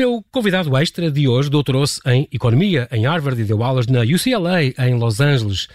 meu 0.00 0.24
convidado 0.32 0.74
extra 0.78 1.10
de 1.10 1.28
hoje 1.28 1.50
doutorou-se 1.50 2.00
em 2.06 2.26
Economia 2.32 2.88
em 2.90 3.04
Harvard 3.04 3.38
e 3.38 3.44
deu 3.44 3.62
aulas 3.62 3.86
na 3.86 4.00
UCLA 4.00 4.62
em 4.64 4.94
Los 4.94 5.20
Angeles. 5.20 5.68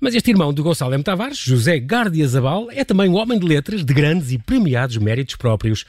Mas 0.00 0.14
este 0.14 0.30
irmão 0.30 0.54
de 0.54 0.62
Gonçalo 0.62 0.94
M. 0.94 1.02
Tavares, 1.02 1.38
José 1.38 1.80
Gardia 1.80 2.24
Zabal, 2.28 2.68
é 2.70 2.84
também 2.84 3.08
um 3.08 3.16
homem 3.16 3.36
de 3.36 3.44
letras 3.44 3.84
de 3.84 3.92
grandes 3.92 4.30
e 4.30 4.38
premiados 4.38 4.96
méritos 4.98 5.34
próprios. 5.34 5.84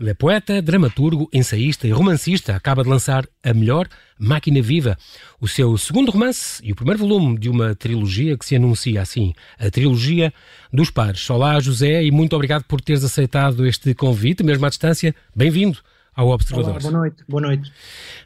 Ele 0.00 0.10
é 0.10 0.14
poeta, 0.14 0.60
dramaturgo, 0.60 1.28
ensaísta 1.32 1.86
e 1.86 1.92
romancista. 1.92 2.56
Acaba 2.56 2.82
de 2.82 2.88
lançar 2.88 3.24
A 3.40 3.54
Melhor 3.54 3.86
Máquina 4.18 4.60
Viva, 4.60 4.98
o 5.40 5.46
seu 5.46 5.78
segundo 5.78 6.10
romance 6.10 6.60
e 6.64 6.72
o 6.72 6.74
primeiro 6.74 6.98
volume 6.98 7.38
de 7.38 7.48
uma 7.48 7.72
trilogia 7.72 8.36
que 8.36 8.44
se 8.44 8.56
anuncia 8.56 9.00
assim, 9.00 9.32
a 9.60 9.70
Trilogia 9.70 10.34
dos 10.72 10.90
Pares. 10.90 11.30
Olá, 11.30 11.60
José, 11.60 12.02
e 12.02 12.10
muito 12.10 12.34
obrigado 12.34 12.64
por 12.64 12.80
teres 12.80 13.04
aceitado 13.04 13.64
este 13.64 13.94
convite, 13.94 14.42
mesmo 14.42 14.66
à 14.66 14.68
distância. 14.68 15.14
Bem-vindo 15.36 15.78
ao 16.18 16.30
Observador. 16.30 16.72
Olá, 16.72 16.80
boa 16.80 16.92
noite, 16.92 17.24
boa 17.28 17.40
noite. 17.40 17.72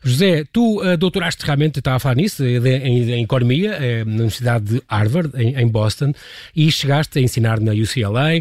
José, 0.03 0.45
tu 0.51 0.81
uh, 0.81 0.97
doutoraste 0.97 1.45
realmente, 1.45 1.79
estava 1.79 1.97
a 1.97 2.01
falar 2.01 2.15
nisso, 2.15 2.43
em, 2.43 3.11
em 3.13 3.23
Economia, 3.23 3.73
eh, 3.73 4.03
na 4.03 4.15
Universidade 4.15 4.65
de 4.65 4.83
Harvard, 4.89 5.31
em, 5.35 5.55
em, 5.61 5.69
Boston, 5.69 6.15
e 6.57 6.73
chegaste 6.73 7.19
a 7.19 7.23
ensinar 7.23 7.61
na 7.61 7.73
UCLA. 7.73 8.41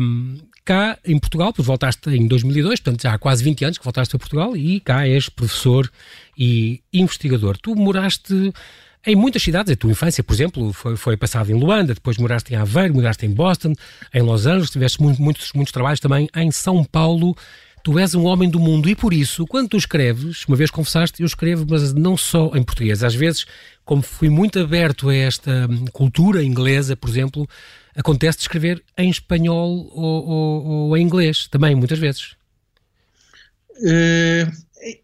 Um, 0.00 0.38
cá 0.64 0.98
em 1.04 1.18
Portugal, 1.18 1.52
pois 1.52 1.66
voltaste 1.66 2.08
em 2.08 2.26
2002, 2.26 2.80
portanto 2.80 3.02
já 3.02 3.12
há 3.12 3.18
quase 3.18 3.44
20 3.44 3.64
anos 3.66 3.78
que 3.78 3.84
voltaste 3.84 4.16
a 4.16 4.18
Portugal, 4.18 4.56
e 4.56 4.80
cá 4.80 5.06
és 5.06 5.28
professor 5.28 5.90
e 6.36 6.80
investigador. 6.90 7.58
Tu 7.58 7.76
moraste 7.76 8.54
em 9.06 9.14
muitas 9.14 9.42
cidades, 9.42 9.70
a 9.70 9.76
tua 9.76 9.90
infância, 9.90 10.24
por 10.24 10.32
exemplo, 10.32 10.72
foi, 10.72 10.96
foi 10.96 11.16
passada 11.16 11.52
em 11.52 11.54
Luanda, 11.54 11.92
depois 11.92 12.16
moraste 12.16 12.54
em 12.54 12.56
Aveiro, 12.56 12.94
moraste 12.94 13.26
em 13.26 13.30
Boston, 13.30 13.74
em 14.14 14.22
Los 14.22 14.46
Angeles, 14.46 14.70
tiveste 14.70 15.00
muito, 15.02 15.20
muitos, 15.20 15.52
muitos 15.52 15.72
trabalhos 15.72 16.00
também 16.00 16.26
em 16.34 16.50
São 16.50 16.82
Paulo 16.84 17.36
Tu 17.88 17.98
és 17.98 18.14
um 18.14 18.26
homem 18.26 18.50
do 18.50 18.60
mundo 18.60 18.86
e 18.90 18.94
por 18.94 19.14
isso, 19.14 19.46
quando 19.46 19.70
tu 19.70 19.78
escreves, 19.78 20.44
uma 20.46 20.58
vez 20.58 20.70
confessaste, 20.70 21.22
eu 21.22 21.26
escrevo, 21.26 21.64
mas 21.66 21.94
não 21.94 22.18
só 22.18 22.54
em 22.54 22.62
português. 22.62 23.02
Às 23.02 23.14
vezes, 23.14 23.46
como 23.82 24.02
fui 24.02 24.28
muito 24.28 24.58
aberto 24.58 25.08
a 25.08 25.14
esta 25.14 25.66
hum, 25.66 25.86
cultura 25.90 26.44
inglesa, 26.44 26.94
por 26.94 27.08
exemplo, 27.08 27.48
acontece 27.96 28.36
de 28.36 28.42
escrever 28.42 28.84
em 28.94 29.08
espanhol 29.08 29.90
ou, 29.90 30.28
ou, 30.28 30.66
ou 30.66 30.96
em 30.98 31.02
inglês, 31.02 31.48
também, 31.48 31.74
muitas 31.74 31.98
vezes. 31.98 32.36
Uh, 33.78 34.52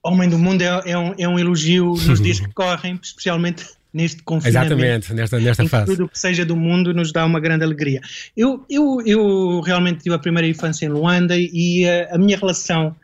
homem 0.02 0.28
do 0.28 0.38
mundo 0.38 0.60
é, 0.60 0.82
é, 0.84 0.98
um, 0.98 1.14
é 1.16 1.27
um 1.27 1.38
elogio 1.38 1.94
nos 2.06 2.20
dias 2.20 2.38
que 2.38 2.52
correm, 2.52 3.00
especialmente 3.02 3.64
neste 3.95 4.23
confinamento. 4.25 4.75
Exatamente, 4.75 5.14
nesta, 5.14 5.39
nesta 5.39 5.69
fase. 5.69 5.92
Tudo 5.92 6.06
o 6.06 6.09
que 6.09 6.19
seja 6.19 6.45
do 6.45 6.56
mundo 6.56 6.92
nos 6.92 7.12
dá 7.12 7.25
uma 7.25 7.39
grande 7.39 7.62
alegria. 7.62 8.01
Eu, 8.36 8.67
eu, 8.69 9.01
eu 9.06 9.61
realmente 9.61 10.03
tive 10.03 10.17
a 10.17 10.19
primeira 10.19 10.48
infância 10.48 10.84
em 10.84 10.89
Luanda 10.89 11.34
e 11.39 11.89
a, 11.89 12.17
a 12.17 12.19
minha 12.19 12.36
relação 12.36 12.97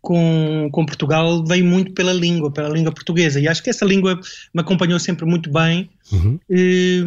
com, 0.00 0.68
com 0.72 0.86
Portugal 0.86 1.44
veio 1.44 1.64
muito 1.64 1.92
pela 1.92 2.12
língua, 2.12 2.50
pela 2.50 2.70
língua 2.70 2.92
portuguesa. 2.92 3.38
E 3.38 3.46
acho 3.46 3.62
que 3.62 3.68
essa 3.68 3.84
língua 3.84 4.18
me 4.54 4.60
acompanhou 4.62 4.98
sempre 4.98 5.26
muito 5.26 5.50
bem. 5.52 5.90
Uhum. 6.10 6.38
E, 6.48 7.02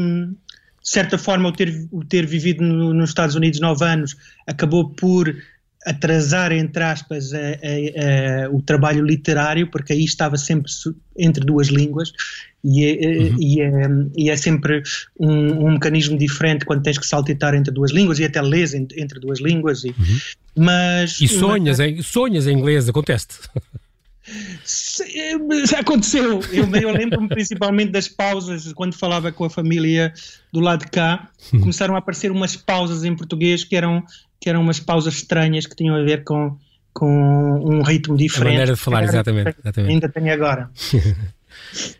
de 0.82 0.90
certa 0.90 1.18
forma, 1.18 1.50
o 1.50 1.52
ter, 1.52 1.88
o 1.92 2.06
ter 2.06 2.26
vivido 2.28 2.64
no, 2.64 2.94
nos 2.94 3.10
Estados 3.10 3.36
Unidos 3.36 3.60
nove 3.60 3.84
anos 3.86 4.16
acabou 4.46 4.90
por 4.90 5.36
atrasar, 5.86 6.52
entre 6.52 6.84
aspas, 6.84 7.34
a, 7.34 7.38
a, 7.38 8.46
a, 8.46 8.50
o 8.52 8.62
trabalho 8.62 9.04
literário, 9.04 9.70
porque 9.72 9.94
aí 9.94 10.04
estava 10.04 10.38
sempre 10.38 10.72
entre 11.18 11.46
duas 11.46 11.68
línguas 11.68 12.12
e 12.64 12.86
é, 12.86 13.08
uhum. 13.08 13.38
e 13.40 13.62
é, 13.62 13.72
e 14.18 14.30
é 14.30 14.36
sempre 14.36 14.84
um, 15.18 15.66
um, 15.66 15.72
mecanismo 15.72 16.18
diferente 16.18 16.66
quando 16.66 16.84
tens 16.84 16.98
que 16.98 17.08
saltitar 17.08 17.56
entre 17.56 17.74
duas 17.74 17.92
línguas 17.92 18.20
e 18.20 18.26
até 18.26 18.42
lês 18.42 18.74
entre 18.74 19.20
duas 19.20 19.40
línguas. 19.40 19.84
E, 19.86 19.90
uhum. 19.90 20.20
mas, 20.58 21.22
e 21.22 21.28
sonhas, 21.28 21.80
mas, 21.80 21.88
em, 21.88 22.02
sonhas 22.02 22.48
em 22.48 22.58
inglês, 22.58 22.89
acontece-te? 22.89 23.50
Já 25.68 25.80
aconteceu. 25.80 26.42
Eu, 26.52 26.68
eu 26.76 26.92
lembro-me 26.92 27.28
principalmente 27.30 27.92
das 27.92 28.08
pausas, 28.08 28.72
quando 28.73 28.94
falava 28.94 29.32
com 29.32 29.45
a 29.45 29.50
família 29.50 30.14
do 30.52 30.60
lado 30.60 30.86
de 30.86 30.92
cá, 30.92 31.30
uhum. 31.52 31.62
começaram 31.62 31.95
a 31.95 32.00
aparecer 32.00 32.32
umas 32.32 32.56
pausas 32.56 33.04
em 33.04 33.16
português 33.16 33.64
que 33.64 33.76
eram, 33.76 34.04
que 34.39 34.50
eram 34.50 34.61
umas 34.61 34.80
pausas 34.80 35.16
estranhas 35.16 35.66
que 35.66 35.76
tinham 35.76 35.95
a 35.95 36.02
ver 36.02 36.23
com, 36.23 36.58
com 36.94 37.10
um 37.64 37.82
ritmo 37.82 38.16
diferente. 38.16 38.48
A 38.48 38.52
maneira 38.52 38.73
de 38.73 38.80
falar, 38.80 39.04
exatamente. 39.04 39.55
exatamente. 39.60 39.92
Ainda 39.92 40.10
tenho 40.10 40.33
agora. 40.33 40.70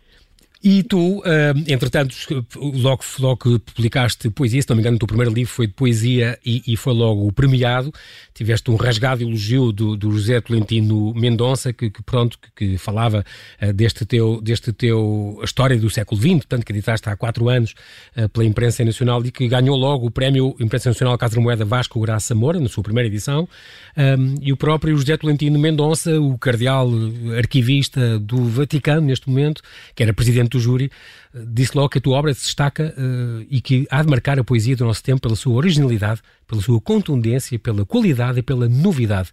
E 0.62 0.82
tu, 0.82 1.20
uh, 1.20 1.22
entretanto, 1.66 2.14
logo, 2.60 3.02
logo 3.18 3.58
publicaste 3.60 4.28
poesia, 4.28 4.60
se 4.60 4.68
não 4.68 4.76
me 4.76 4.82
engano, 4.82 4.96
o 4.96 4.98
teu 4.98 5.08
primeiro 5.08 5.32
livro 5.32 5.50
foi 5.50 5.66
de 5.66 5.72
poesia 5.72 6.38
e, 6.44 6.62
e 6.66 6.76
foi 6.76 6.92
logo 6.92 7.32
premiado. 7.32 7.90
Tiveste 8.34 8.70
um 8.70 8.76
rasgado 8.76 9.22
elogio 9.22 9.72
do, 9.72 9.96
do 9.96 10.10
José 10.10 10.38
Tolentino 10.38 11.14
Mendonça, 11.14 11.72
que, 11.72 11.88
que 11.88 12.02
pronto, 12.02 12.38
que, 12.38 12.50
que 12.72 12.78
falava 12.78 13.24
uh, 13.62 13.72
deste 13.72 14.04
teu, 14.04 14.38
deste 14.42 14.70
teu, 14.70 15.40
história 15.42 15.78
do 15.78 15.88
século 15.88 16.20
XX, 16.20 16.34
portanto, 16.34 16.66
que 16.66 16.72
editaste 16.72 17.08
há 17.08 17.16
quatro 17.16 17.48
anos 17.48 17.74
uh, 18.14 18.28
pela 18.28 18.44
Imprensa 18.44 18.84
Nacional 18.84 19.24
e 19.24 19.30
que 19.30 19.48
ganhou 19.48 19.78
logo 19.78 20.08
o 20.08 20.10
prémio 20.10 20.54
Imprensa 20.60 20.90
Nacional 20.90 21.16
Casa 21.16 21.40
Moeda 21.40 21.64
Vasco 21.64 21.98
Graça 22.00 22.34
Moura, 22.34 22.60
na 22.60 22.68
sua 22.68 22.82
primeira 22.82 23.08
edição. 23.08 23.48
Um, 23.96 24.34
e 24.42 24.52
o 24.52 24.58
próprio 24.58 24.94
José 24.94 25.16
Tolentino 25.16 25.58
Mendonça, 25.58 26.20
o 26.20 26.36
cardeal 26.36 26.90
arquivista 27.38 28.18
do 28.18 28.44
Vaticano, 28.44 29.06
neste 29.06 29.26
momento, 29.26 29.62
que 29.94 30.02
era 30.02 30.12
presidente 30.12 30.49
do 30.50 30.60
júri, 30.60 30.90
eh, 31.34 31.38
disse 31.46 31.76
logo 31.76 31.88
que 31.88 31.98
a 31.98 32.00
tua 32.00 32.16
obra 32.16 32.34
se 32.34 32.42
destaca 32.42 32.94
uh, 32.96 33.46
e 33.48 33.60
que 33.60 33.86
há 33.90 34.02
de 34.02 34.08
marcar 34.08 34.38
a 34.38 34.44
poesia 34.44 34.76
do 34.76 34.84
nosso 34.84 35.02
tempo 35.02 35.20
pela 35.20 35.36
sua 35.36 35.54
originalidade, 35.54 36.20
pela 36.46 36.60
sua 36.60 36.80
contundência, 36.80 37.58
pela 37.58 37.84
qualidade 37.84 38.38
e 38.38 38.42
pela 38.42 38.68
novidade. 38.68 39.30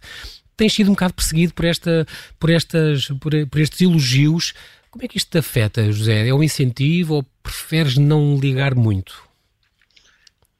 Tens 0.56 0.72
sido 0.72 0.88
um 0.88 0.94
bocado 0.94 1.14
perseguido 1.14 1.54
por, 1.54 1.64
esta, 1.64 2.06
por, 2.38 2.50
estas, 2.50 3.08
por, 3.20 3.32
por 3.46 3.60
estes 3.60 3.80
elogios. 3.80 4.54
Como 4.90 5.04
é 5.04 5.08
que 5.08 5.16
isto 5.16 5.30
te 5.30 5.38
afeta, 5.38 5.90
José? 5.92 6.26
É 6.26 6.34
um 6.34 6.42
incentivo 6.42 7.14
ou 7.14 7.26
preferes 7.42 7.96
não 7.96 8.36
ligar 8.36 8.74
muito? 8.74 9.22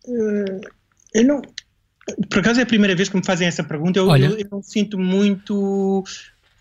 Uh, 0.06 0.60
eu 1.14 1.24
não. 1.24 1.42
Por 2.30 2.38
acaso 2.38 2.60
é 2.60 2.62
a 2.62 2.66
primeira 2.66 2.94
vez 2.94 3.08
que 3.08 3.16
me 3.16 3.24
fazem 3.24 3.46
essa 3.46 3.62
pergunta. 3.62 3.98
Eu, 3.98 4.14
eu, 4.16 4.38
eu 4.38 4.48
não 4.50 4.62
sinto 4.62 4.98
muito 4.98 6.04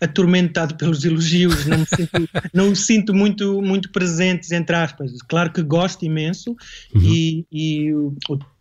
atormentado 0.00 0.76
pelos 0.76 1.04
elogios, 1.04 1.66
não 1.66 1.78
me 1.78 1.86
sinto, 1.86 2.10
não 2.54 2.70
me 2.70 2.76
sinto 2.76 3.14
muito, 3.14 3.60
muito 3.60 3.90
presentes, 3.90 4.52
entre 4.52 4.76
aspas. 4.76 5.12
Claro 5.28 5.52
que 5.52 5.62
gosto 5.62 6.04
imenso 6.04 6.50
uhum. 6.94 7.02
e, 7.02 7.46
e 7.50 7.92
o, 7.92 8.14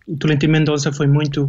o 0.08 0.18
Tolentino 0.18 0.54
Mendonça 0.54 0.92
foi 0.92 1.06
muito, 1.06 1.48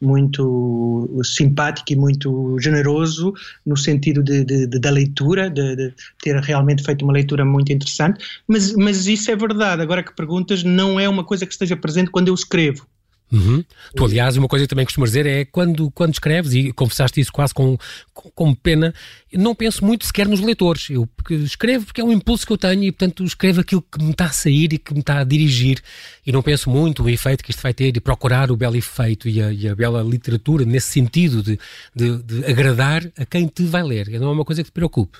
muito 0.00 1.08
simpático 1.22 1.92
e 1.92 1.96
muito 1.96 2.58
generoso 2.58 3.32
no 3.64 3.76
sentido 3.76 4.22
de, 4.22 4.44
de, 4.44 4.66
de 4.66 4.78
da 4.78 4.90
leitura, 4.90 5.48
de, 5.48 5.76
de, 5.76 5.94
ter 6.20 6.36
realmente 6.40 6.82
feito 6.82 7.02
uma 7.04 7.12
leitura 7.12 7.44
muito 7.44 7.72
interessante, 7.72 8.24
mas, 8.48 8.74
mas 8.74 9.06
isso 9.06 9.30
é 9.30 9.36
verdade. 9.36 9.80
Agora 9.80 10.02
que 10.02 10.14
perguntas, 10.14 10.64
não 10.64 10.98
é 10.98 11.08
uma 11.08 11.22
coisa 11.22 11.46
que 11.46 11.52
esteja 11.52 11.76
presente 11.76 12.10
quando 12.10 12.28
eu 12.28 12.34
escrevo. 12.34 12.86
Uhum. 13.32 13.64
Tu, 13.94 14.04
aliás, 14.04 14.36
uma 14.36 14.48
coisa 14.48 14.64
que 14.64 14.68
também 14.68 14.84
costumas 14.84 15.10
dizer 15.10 15.24
é 15.24 15.44
quando, 15.44 15.90
quando 15.92 16.12
escreves, 16.12 16.52
e 16.52 16.72
confessaste 16.72 17.20
isso 17.20 17.32
quase 17.32 17.54
com, 17.54 17.78
com, 18.12 18.30
com 18.30 18.54
pena, 18.54 18.92
não 19.32 19.54
penso 19.54 19.84
muito 19.84 20.04
sequer 20.04 20.26
nos 20.26 20.40
leitores. 20.40 20.90
Eu 20.90 21.08
escrevo 21.44 21.86
porque 21.86 22.00
é 22.00 22.04
um 22.04 22.12
impulso 22.12 22.44
que 22.44 22.52
eu 22.52 22.58
tenho 22.58 22.82
e, 22.82 22.92
portanto, 22.92 23.24
escrevo 23.24 23.60
aquilo 23.60 23.82
que 23.82 24.02
me 24.02 24.10
está 24.10 24.26
a 24.26 24.32
sair 24.32 24.72
e 24.72 24.78
que 24.78 24.92
me 24.92 25.00
está 25.00 25.20
a 25.20 25.24
dirigir. 25.24 25.80
E 26.26 26.32
não 26.32 26.42
penso 26.42 26.68
muito 26.68 27.04
o 27.04 27.08
efeito 27.08 27.44
que 27.44 27.50
isto 27.50 27.62
vai 27.62 27.72
ter 27.72 27.96
e 27.96 28.00
procurar 28.00 28.50
o 28.50 28.56
belo 28.56 28.76
efeito 28.76 29.28
e 29.28 29.40
a, 29.40 29.52
e 29.52 29.68
a 29.68 29.76
bela 29.76 30.02
literatura 30.02 30.64
nesse 30.64 30.88
sentido 30.88 31.42
de, 31.42 31.58
de, 31.94 32.22
de, 32.22 32.44
agradar 32.46 33.06
a 33.16 33.24
quem 33.24 33.46
te 33.46 33.62
vai 33.62 33.84
ler. 33.84 34.08
Não 34.08 34.28
é 34.28 34.32
uma 34.32 34.44
coisa 34.44 34.64
que 34.64 34.70
te 34.70 34.74
preocupe. 34.74 35.18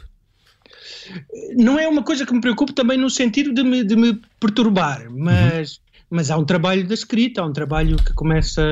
Não 1.56 1.78
é 1.78 1.86
uma 1.86 2.02
coisa 2.02 2.26
que 2.26 2.32
me 2.32 2.40
preocupe 2.40 2.72
também 2.72 2.98
no 2.98 3.08
sentido 3.08 3.52
de 3.52 3.62
me, 3.62 3.84
de 3.84 3.94
me 3.94 4.20
perturbar, 4.40 5.08
mas. 5.10 5.80
Mas 6.10 6.30
há 6.30 6.36
um 6.36 6.44
trabalho 6.44 6.86
da 6.86 6.94
escrita, 6.94 7.40
há 7.40 7.46
um 7.46 7.52
trabalho 7.52 7.96
que 7.96 8.12
começa 8.12 8.62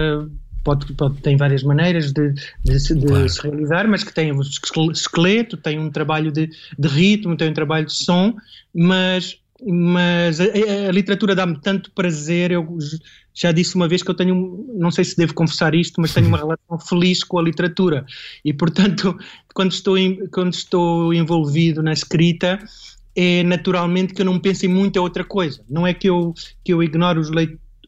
Pode, 0.65 0.93
pode, 0.95 1.21
tem 1.23 1.37
várias 1.37 1.63
maneiras 1.63 2.13
de, 2.13 2.33
de, 2.65 2.95
de 2.95 3.07
claro. 3.07 3.29
se 3.29 3.41
realizar, 3.43 3.89
mas 3.89 4.05
que 4.05 4.13
tem 4.13 4.33
um 4.33 4.43
esqueleto, 4.93 5.57
tem 5.57 5.79
um 5.79 5.89
trabalho 5.89 6.31
de, 6.31 6.51
de 6.79 6.89
ritmo, 6.89 7.37
tem 7.37 7.49
um 7.49 7.55
trabalho 7.55 7.87
de 7.87 7.95
som, 7.95 8.35
mas, 8.75 9.39
mas 9.65 10.41
a, 10.41 10.45
a 10.89 10.93
literatura 10.93 11.35
dá-me 11.35 11.59
tanto 11.61 11.91
prazer. 11.93 12.51
Eu 12.51 12.77
já 13.33 13.53
disse 13.53 13.77
uma 13.77 13.89
vez 13.89 14.03
que 14.03 14.11
eu 14.11 14.15
tenho, 14.15 14.67
não 14.75 14.91
sei 14.91 15.05
se 15.05 15.17
devo 15.17 15.33
confessar 15.33 15.75
isto, 15.75 16.01
mas 16.01 16.13
tenho 16.13 16.27
uma 16.27 16.37
relação 16.39 16.79
feliz 16.87 17.23
com 17.23 17.39
a 17.39 17.43
literatura 17.43 18.05
e, 18.45 18.53
portanto, 18.53 19.17
quando 19.55 19.73
estou, 19.73 19.97
quando 20.33 20.53
estou 20.53 21.15
envolvido 21.15 21.83
na 21.83 21.93
escrita 21.93 22.59
é 23.21 23.43
naturalmente 23.43 24.15
que 24.15 24.23
eu 24.23 24.27
não 24.27 24.39
penso 24.39 24.65
em 24.65 24.69
muita 24.69 25.01
outra 25.01 25.25
coisa. 25.25 25.61
Não 25.69 25.85
é 25.85 25.93
que 25.93 26.09
eu, 26.09 26.33
que 26.63 26.73
eu 26.73 26.81
ignoro 26.81 27.21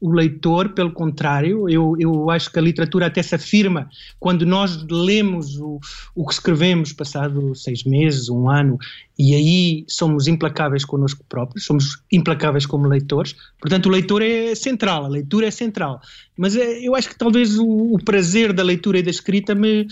o 0.00 0.10
leitor, 0.10 0.70
pelo 0.70 0.90
contrário, 0.90 1.68
eu, 1.68 1.94
eu 2.00 2.30
acho 2.30 2.50
que 2.50 2.58
a 2.58 2.62
literatura 2.62 3.06
até 3.06 3.22
se 3.22 3.34
afirma 3.34 3.88
quando 4.18 4.44
nós 4.44 4.82
lemos 4.90 5.56
o, 5.60 5.78
o 6.16 6.26
que 6.26 6.32
escrevemos, 6.32 6.92
passado 6.92 7.54
seis 7.54 7.84
meses, 7.84 8.28
um 8.28 8.48
ano, 8.48 8.76
e 9.16 9.34
aí 9.34 9.84
somos 9.86 10.26
implacáveis 10.26 10.84
connosco 10.84 11.24
próprios, 11.28 11.64
somos 11.64 12.02
implacáveis 12.10 12.66
como 12.66 12.88
leitores. 12.88 13.36
Portanto, 13.60 13.86
o 13.86 13.90
leitor 13.90 14.22
é 14.22 14.54
central, 14.56 15.04
a 15.04 15.08
leitura 15.08 15.46
é 15.46 15.50
central. 15.52 16.00
Mas 16.36 16.56
é, 16.56 16.80
eu 16.80 16.96
acho 16.96 17.08
que 17.08 17.18
talvez 17.18 17.56
o, 17.56 17.66
o 17.66 18.02
prazer 18.02 18.52
da 18.52 18.64
leitura 18.64 18.98
e 18.98 19.02
da 19.02 19.10
escrita 19.10 19.54
me, 19.54 19.86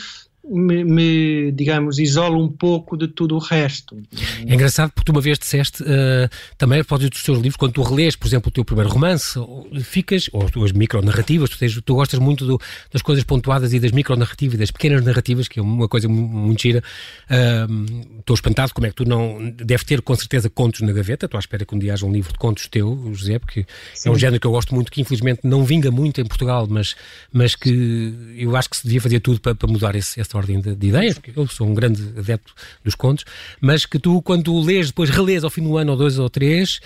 me, 0.50 0.84
me, 0.84 1.52
digamos, 1.52 1.98
isolo 1.98 2.42
um 2.42 2.48
pouco 2.48 2.96
de 2.96 3.08
tudo 3.08 3.36
o 3.36 3.38
resto. 3.38 4.00
É 4.46 4.54
engraçado 4.54 4.90
porque 4.90 5.04
tu 5.04 5.12
uma 5.12 5.20
vez 5.20 5.38
disseste, 5.38 5.82
uh, 5.82 6.28
também 6.56 6.80
a 6.80 6.84
propósito 6.84 7.12
dos 7.12 7.22
teus 7.22 7.38
livros, 7.38 7.56
quando 7.56 7.72
tu 7.72 7.82
relês, 7.82 8.16
por 8.16 8.26
exemplo, 8.26 8.48
o 8.48 8.52
teu 8.52 8.64
primeiro 8.64 8.90
romance, 8.90 9.38
ficas, 9.82 10.28
ou 10.32 10.44
as 10.44 10.50
tuas 10.50 10.72
micronarrativas, 10.72 11.50
tu, 11.50 11.58
tens, 11.58 11.80
tu 11.80 11.94
gostas 11.94 12.18
muito 12.18 12.46
do, 12.46 12.60
das 12.92 13.02
coisas 13.02 13.24
pontuadas 13.24 13.72
e 13.72 13.80
das 13.80 13.92
micronarrativas 13.92 14.54
e 14.54 14.58
das 14.58 14.70
pequenas 14.70 15.04
narrativas, 15.04 15.48
que 15.48 15.58
é 15.58 15.62
uma 15.62 15.88
coisa 15.88 16.08
muito 16.08 16.62
gira. 16.62 16.82
Uh, 17.30 18.18
estou 18.20 18.34
espantado 18.34 18.72
como 18.72 18.86
é 18.86 18.90
que 18.90 18.96
tu 18.96 19.04
não... 19.04 19.50
Deve 19.50 19.84
ter 19.84 20.02
com 20.02 20.14
certeza 20.14 20.48
contos 20.48 20.80
na 20.80 20.92
gaveta, 20.92 21.26
estou 21.26 21.38
à 21.38 21.40
espera 21.40 21.64
que 21.64 21.74
um 21.74 21.78
dia 21.78 21.92
haja 21.92 22.06
um 22.06 22.12
livro 22.12 22.32
de 22.32 22.38
contos 22.38 22.66
teu, 22.68 23.12
José, 23.12 23.38
porque 23.38 23.66
Sim. 23.94 24.08
é 24.08 24.12
um 24.12 24.18
género 24.18 24.40
que 24.40 24.46
eu 24.46 24.50
gosto 24.50 24.74
muito, 24.74 24.90
que 24.90 25.00
infelizmente 25.00 25.40
não 25.44 25.64
vinga 25.64 25.90
muito 25.90 26.20
em 26.20 26.24
Portugal, 26.24 26.66
mas, 26.68 26.94
mas 27.32 27.54
que 27.54 28.34
eu 28.36 28.56
acho 28.56 28.70
que 28.70 28.76
se 28.76 28.84
devia 28.84 29.00
fazer 29.00 29.20
tudo 29.20 29.40
para, 29.40 29.54
para 29.54 29.70
mudar 29.70 29.94
esse, 29.94 30.20
essa 30.20 30.37
ordem 30.38 30.60
de, 30.60 30.74
de, 30.74 30.86
ideias, 30.88 31.18
porque 31.18 31.38
eu 31.38 31.46
sou 31.46 31.66
um 31.66 31.74
grande 31.74 32.02
adepto 32.18 32.54
dos 32.82 32.94
contos, 32.94 33.24
mas 33.60 33.84
que 33.84 33.98
tu, 33.98 34.22
quando 34.22 34.58
lês, 34.60 34.88
depois 34.88 35.10
relês 35.10 35.44
ao 35.44 35.50
fim 35.50 35.62
do 35.62 35.76
ano, 35.76 35.92
ou 35.92 35.98
dois 35.98 36.18
ou 36.18 36.30
três, 36.30 36.80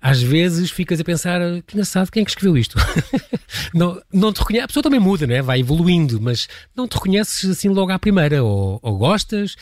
às 0.00 0.20
vezes 0.20 0.70
ficas 0.70 1.00
a 1.00 1.04
pensar, 1.04 1.40
que 1.66 1.74
engraçado, 1.74 2.10
quem 2.10 2.22
é 2.22 2.24
que 2.24 2.30
escreveu 2.30 2.56
isto? 2.56 2.76
não, 3.72 4.00
não 4.12 4.32
te 4.32 4.38
reconhece, 4.38 4.64
a 4.64 4.68
pessoa 4.68 4.82
também 4.82 5.00
muda, 5.00 5.26
não 5.26 5.34
é? 5.34 5.42
vai 5.42 5.60
evoluindo, 5.60 6.20
mas 6.20 6.48
não 6.74 6.86
te 6.86 6.94
reconheces 6.94 7.48
assim 7.50 7.68
logo 7.68 7.92
à 7.92 7.98
primeira, 7.98 8.42
ou, 8.42 8.78
ou 8.82 8.98
gostas, 8.98 9.56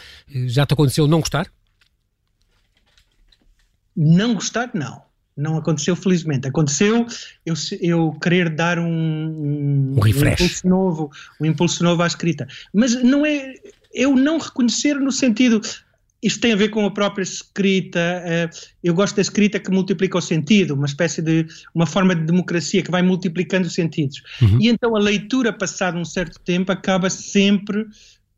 já 0.47 0.67
te 0.67 0.75
aconteceu 0.75 1.07
não 1.07 1.21
gostar? 1.21 1.47
Não 3.97 4.35
gostar, 4.35 4.71
não. 4.75 5.03
Não 5.37 5.57
aconteceu, 5.57 5.97
felizmente. 5.97 6.47
Aconteceu 6.47 7.07
eu, 7.45 7.55
eu 7.81 8.13
querer 8.23 8.49
dar 8.51 8.79
um, 8.79 8.87
um, 8.87 9.95
um, 9.97 10.01
um 10.01 10.07
impulso 10.07 10.69
novo, 10.69 11.11
um 11.41 11.47
impulso 11.47 11.83
novo 11.83 12.03
à 12.03 12.07
escrita. 12.07 12.47
Mas 12.73 12.95
não 13.03 13.27
é 13.27 13.55
eu 13.95 14.15
não 14.17 14.39
reconhecer 14.39 14.95
no 14.95 15.13
sentido. 15.13 15.61
Isto 16.23 16.41
tem 16.41 16.53
a 16.53 16.57
ver 16.57 16.69
com 16.69 16.85
a 16.87 16.91
própria 16.91 17.23
escrita. 17.23 18.01
Eh, 18.01 18.51
eu 18.83 18.95
gosto 18.95 19.17
da 19.17 19.23
escrita 19.23 19.61
que 19.61 19.71
multiplica 19.71 20.17
o 20.17 20.23
sentido, 20.23 20.75
uma 20.75 20.87
espécie 20.87 21.21
de 21.21 21.47
uma 21.75 21.87
forma 21.87 22.15
de 22.15 22.23
democracia 22.25 22.83
que 22.83 22.91
vai 22.91 23.03
multiplicando 23.03 23.67
os 23.67 23.75
sentidos. 23.75 24.23
Uhum. 24.41 24.59
E 24.61 24.69
então 24.69 24.97
a 24.97 24.99
leitura, 24.99 25.53
passado 25.53 25.99
um 25.99 26.05
certo 26.05 26.41
tempo, 26.41 26.73
acaba 26.73 27.11
sempre 27.11 27.87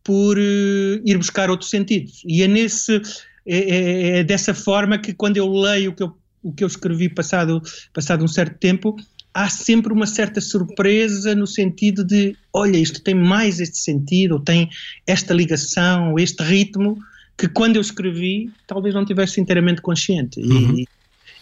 por 0.02 0.36
uh, 0.36 1.00
ir 1.04 1.16
buscar 1.16 1.48
outros 1.48 1.70
sentidos. 1.70 2.22
E 2.26 2.42
é 2.42 2.48
nesse 2.48 3.00
é, 3.46 3.58
é, 3.58 4.18
é 4.18 4.24
dessa 4.24 4.52
forma 4.52 4.98
que 4.98 5.14
quando 5.14 5.36
eu 5.36 5.48
leio 5.48 5.92
o 5.92 5.94
que 5.94 6.02
eu 6.02 6.16
o 6.46 6.52
que 6.52 6.62
eu 6.62 6.68
escrevi 6.68 7.08
passado, 7.08 7.60
passado 7.92 8.24
um 8.24 8.28
certo 8.28 8.56
tempo, 8.58 8.94
há 9.34 9.48
sempre 9.48 9.92
uma 9.92 10.06
certa 10.06 10.40
surpresa 10.40 11.34
no 11.34 11.46
sentido 11.46 12.04
de, 12.04 12.36
olha, 12.52 12.76
isto 12.76 13.02
tem 13.02 13.14
mais 13.14 13.58
este 13.58 13.78
sentido, 13.78 14.38
tem 14.38 14.70
esta 15.06 15.34
ligação, 15.34 16.16
este 16.18 16.42
ritmo, 16.44 16.96
que 17.36 17.48
quando 17.48 17.76
eu 17.76 17.82
escrevi 17.82 18.50
talvez 18.66 18.94
não 18.94 19.04
tivesse 19.04 19.40
inteiramente 19.40 19.82
consciente. 19.82 20.40
Uhum. 20.40 20.84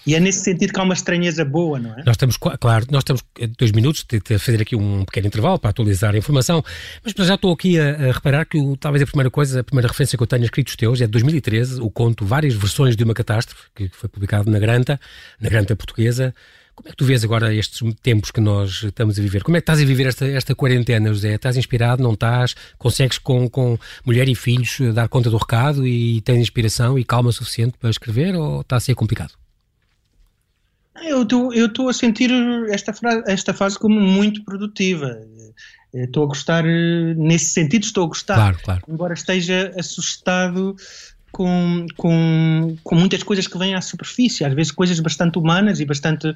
E, 0.07 0.15
é 0.15 0.21
nesse 0.21 0.41
sentido 0.41 0.73
que 0.73 0.81
há 0.81 0.83
uma 0.83 0.95
estranheza 0.95 1.45
boa, 1.45 1.79
não 1.79 1.93
é? 1.93 2.03
Nós 2.05 2.15
estamos, 2.15 2.37
claro, 2.37 2.87
nós 2.91 3.05
temos 3.05 3.23
dois 3.59 3.73
minutos 3.73 4.05
de, 4.05 4.39
fazer 4.39 4.61
aqui 4.61 4.77
um 4.77 5.05
pequeno 5.05 5.27
intervalo 5.27 5.59
para 5.59 5.71
atualizar 5.71 6.15
a 6.15 6.19
informação, 6.19 6.63
mas 7.03 7.27
já 7.27 7.35
estou 7.35 7.53
aqui 7.53 7.79
a, 7.79 8.09
a 8.09 8.13
reparar 8.13 8.45
que 8.45 8.59
o, 8.59 8.77
talvez 8.77 9.03
a 9.03 9.07
primeira 9.07 9.31
coisa, 9.31 9.61
a 9.61 9.65
primeira 9.65 9.89
referência 9.89 10.17
que 10.17 10.23
eu 10.23 10.27
tenho 10.27 10.45
escritos 10.45 10.77
teus 10.77 11.01
é 11.01 11.07
de 11.07 11.13
2013, 11.13 11.81
o 11.81 11.91
conto 11.91 12.25
Várias 12.25 12.55
Versões 12.55 12.97
de 12.97 13.05
uma 13.05 13.15
Catástrofe, 13.15 13.63
que 13.75 13.89
foi 13.89 14.09
publicado 14.09 14.51
na 14.51 14.59
Granta, 14.59 15.01
na 15.41 15.49
Granta 15.49 15.75
Portuguesa. 15.75 16.35
Como 16.75 16.89
é 16.89 16.91
que 16.91 16.97
tu 16.97 17.05
vês 17.05 17.23
agora 17.23 17.55
estes 17.55 17.81
tempos 18.03 18.33
que 18.33 18.41
nós 18.41 18.83
estamos 18.83 19.17
a 19.17 19.23
viver? 19.23 19.45
Como 19.45 19.57
é 19.57 19.61
que 19.61 19.63
estás 19.63 19.81
a 19.81 19.85
viver 19.85 20.09
esta, 20.09 20.27
esta 20.27 20.57
quarentena, 20.57 21.09
José? 21.09 21.35
Estás 21.35 21.57
inspirado, 21.57 22.03
não 22.03 22.15
estás? 22.15 22.57
Consegues 22.77 23.17
com, 23.17 23.49
com 23.49 23.79
mulher 24.05 24.29
e 24.29 24.35
filhos 24.35 24.79
dar 24.93 25.09
conta 25.09 25.31
do 25.31 25.37
recado 25.37 25.87
e 25.87 26.21
tens 26.23 26.41
inspiração 26.41 26.99
e 26.99 27.05
calma 27.05 27.31
suficiente 27.31 27.79
para 27.79 27.91
escrever 27.91 28.35
ou 28.35 28.63
está 28.63 28.75
a 28.77 28.81
ser 28.81 28.97
complicado? 28.97 29.44
Eu 31.03 31.23
estou 31.23 31.89
a 31.89 31.93
sentir 31.93 32.31
esta, 32.69 32.95
esta 33.27 33.53
fase 33.53 33.79
como 33.79 34.01
muito 34.01 34.45
produtiva. 34.45 35.19
Estou 35.93 36.25
a 36.25 36.27
gostar, 36.27 36.65
nesse 36.65 37.47
sentido, 37.47 37.85
estou 37.85 38.05
a 38.05 38.09
gostar. 38.09 38.35
Claro, 38.35 38.59
claro. 38.65 38.83
Embora 38.89 39.15
esteja 39.15 39.73
assustado 39.79 40.75
com, 41.35 41.85
com, 41.97 42.77
com 42.85 42.95
muitas 42.95 43.25
coisas 43.25 43.49
que 43.49 43.59
vêm 43.59 43.75
à 43.75 43.81
superfície, 43.81 44.45
às 44.45 44.55
vezes 44.55 44.71
coisas 44.71 45.01
bastante 45.01 45.37
humanas 45.37 45.81
e 45.81 45.85
bastante, 45.85 46.33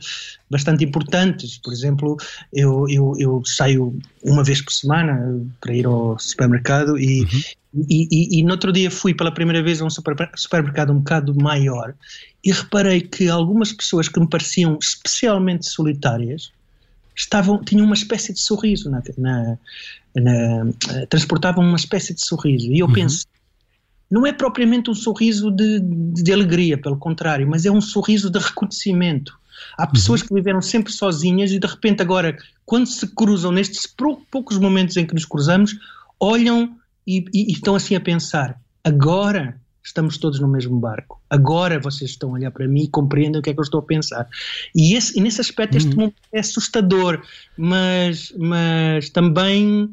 bastante 0.51 0.85
importantes. 0.85 1.57
Por 1.59 1.73
exemplo, 1.73 2.17
eu, 2.53 2.85
eu, 2.89 3.13
eu 3.17 3.43
saio 3.45 3.97
uma 4.25 4.43
vez 4.43 4.61
por 4.61 4.73
semana 4.73 5.41
para 5.61 5.73
ir 5.73 5.87
ao 5.87 6.19
supermercado 6.19 6.99
e, 6.99 7.21
uhum. 7.21 7.85
e, 7.89 8.09
e, 8.11 8.41
e, 8.41 8.43
no 8.43 8.51
outro 8.51 8.73
dia 8.73 8.91
fui 8.91 9.15
pela 9.15 9.31
primeira 9.31 9.63
vez 9.63 9.81
a 9.81 9.85
um 9.85 9.91
supermercado 10.35 10.93
um 10.93 10.99
bocado 10.99 11.33
maior 11.33 11.95
e 12.45 12.51
reparei 12.51 13.01
que 13.01 13.29
algumas 13.29 13.73
pessoas 13.73 14.09
que 14.09 14.19
me 14.19 14.29
pareciam 14.29 14.77
especialmente 14.83 15.71
solitárias 15.71 16.51
estavam, 17.15 17.63
tinham 17.63 17.87
uma 17.87 17.95
espécie 17.95 18.33
de 18.33 18.41
sorriso 18.41 18.91
na, 18.91 19.01
na, 19.17 19.59
na 20.17 21.07
transportavam 21.09 21.65
uma 21.65 21.77
espécie 21.77 22.13
de 22.13 22.21
sorriso 22.21 22.73
e 22.73 22.81
eu 22.81 22.87
uhum. 22.87 22.93
penso 22.93 23.25
não 24.11 24.27
é 24.27 24.33
propriamente 24.33 24.91
um 24.91 24.95
sorriso 24.95 25.51
de, 25.51 25.81
de, 25.81 26.33
alegria, 26.33 26.79
pelo 26.79 26.97
contrário, 26.97 27.49
mas 27.49 27.67
é 27.67 27.71
um 27.71 27.81
sorriso 27.81 28.31
de 28.31 28.39
reconhecimento. 28.39 29.39
Há 29.77 29.85
uhum. 29.85 29.93
pessoas 29.93 30.23
que 30.23 30.33
viveram 30.33 30.63
sempre 30.63 30.93
sozinhas 30.93 31.51
e 31.51 31.59
de 31.59 31.67
repente 31.67 32.01
agora, 32.01 32.37
quando 32.65 32.87
se 32.87 33.07
cruzam 33.09 33.53
nestes 33.53 33.87
poucos 34.31 34.59
momentos 34.59 34.97
em 34.97 35.07
que 35.07 35.15
nos 35.15 35.25
cruzamos, 35.25 35.77
olham 36.19 36.77
e, 37.07 37.25
e, 37.35 37.51
e 37.51 37.53
estão 37.53 37.75
assim 37.75 37.95
a 37.95 38.01
pensar: 38.01 38.59
agora 38.83 39.61
estamos 39.89 40.19
todos 40.19 40.39
no 40.39 40.49
mesmo 40.49 40.79
barco. 40.79 41.21
Agora 41.29 41.81
vocês 41.81 42.11
estão 42.11 42.31
a 42.31 42.33
olhar 42.35 42.51
para 42.51 42.69
mim 42.69 42.85
e 42.85 42.89
compreendem 42.89 43.41
o 43.41 43.43
que 43.43 43.51
é 43.51 43.55
que 43.55 43.61
eu 43.61 43.65
estou 43.65 43.81
a 43.81 43.83
pensar. 43.83 44.29
E, 44.75 44.95
esse, 44.95 45.19
e 45.19 45.23
nesse 45.23 45.41
aspecto 45.41 45.77
este 45.77 45.91
uhum. 45.91 45.97
momento 45.97 46.17
é 46.33 46.41
assustador, 46.41 47.23
mas, 47.57 48.33
mas 48.37 49.11
também 49.11 49.91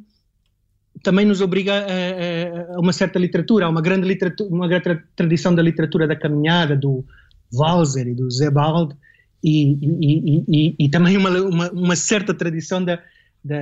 também 1.05 1.23
nos 1.23 1.39
obriga 1.39 1.73
a, 1.73 2.75
a, 2.75 2.79
uma 2.79 2.91
certa 2.91 3.19
literatura, 3.19 3.67
a 3.67 3.69
uma 3.69 3.81
grande 3.81 4.07
literatura, 4.07 4.49
uma 4.49 4.67
grande 4.67 5.03
tradição 5.15 5.53
da 5.53 5.61
literatura 5.61 6.07
da 6.07 6.15
caminhada, 6.15 6.75
do 6.75 7.05
Walser 7.53 8.07
e 8.07 8.15
do 8.15 8.29
Zebald, 8.31 8.95
e, 9.43 9.73
e, 9.73 10.43
e, 10.47 10.75
e 10.79 10.89
também 10.89 11.15
uma, 11.15 11.29
uma, 11.29 11.71
uma, 11.71 11.95
certa 11.95 12.33
tradição 12.33 12.83
da, 12.83 12.99
da, 13.43 13.55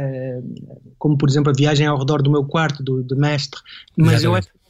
como 0.98 1.18
por 1.18 1.28
exemplo 1.28 1.52
a 1.52 1.54
viagem 1.54 1.86
ao 1.86 2.00
redor 2.00 2.22
do 2.22 2.32
meu 2.32 2.46
quarto, 2.46 2.82
do, 2.82 3.04
do 3.04 3.18
mestre, 3.18 3.60
mas 3.98 4.24
Exatamente. 4.24 4.26
eu 4.26 4.36
acho 4.36 4.62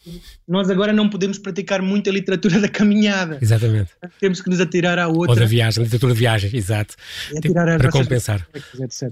nós 0.48 0.70
agora 0.70 0.92
não 0.92 1.10
podemos 1.10 1.38
praticar 1.38 1.82
muito 1.82 2.10
a 2.10 2.14
literatura 2.14 2.60
da 2.60 2.68
caminhada. 2.68 3.38
Exatamente. 3.42 3.92
Temos 4.20 4.42
que 4.42 4.50
nos 4.50 4.60
atirar 4.60 5.00
à 5.00 5.08
outra. 5.08 5.32
Ou 5.32 5.36
da 5.36 5.46
viagem, 5.46 5.82
a 5.82 5.84
literatura 5.84 6.14
de 6.14 6.20
viagem, 6.20 6.52
exato. 6.54 6.96
Para 7.54 7.92
compensar. 7.92 8.46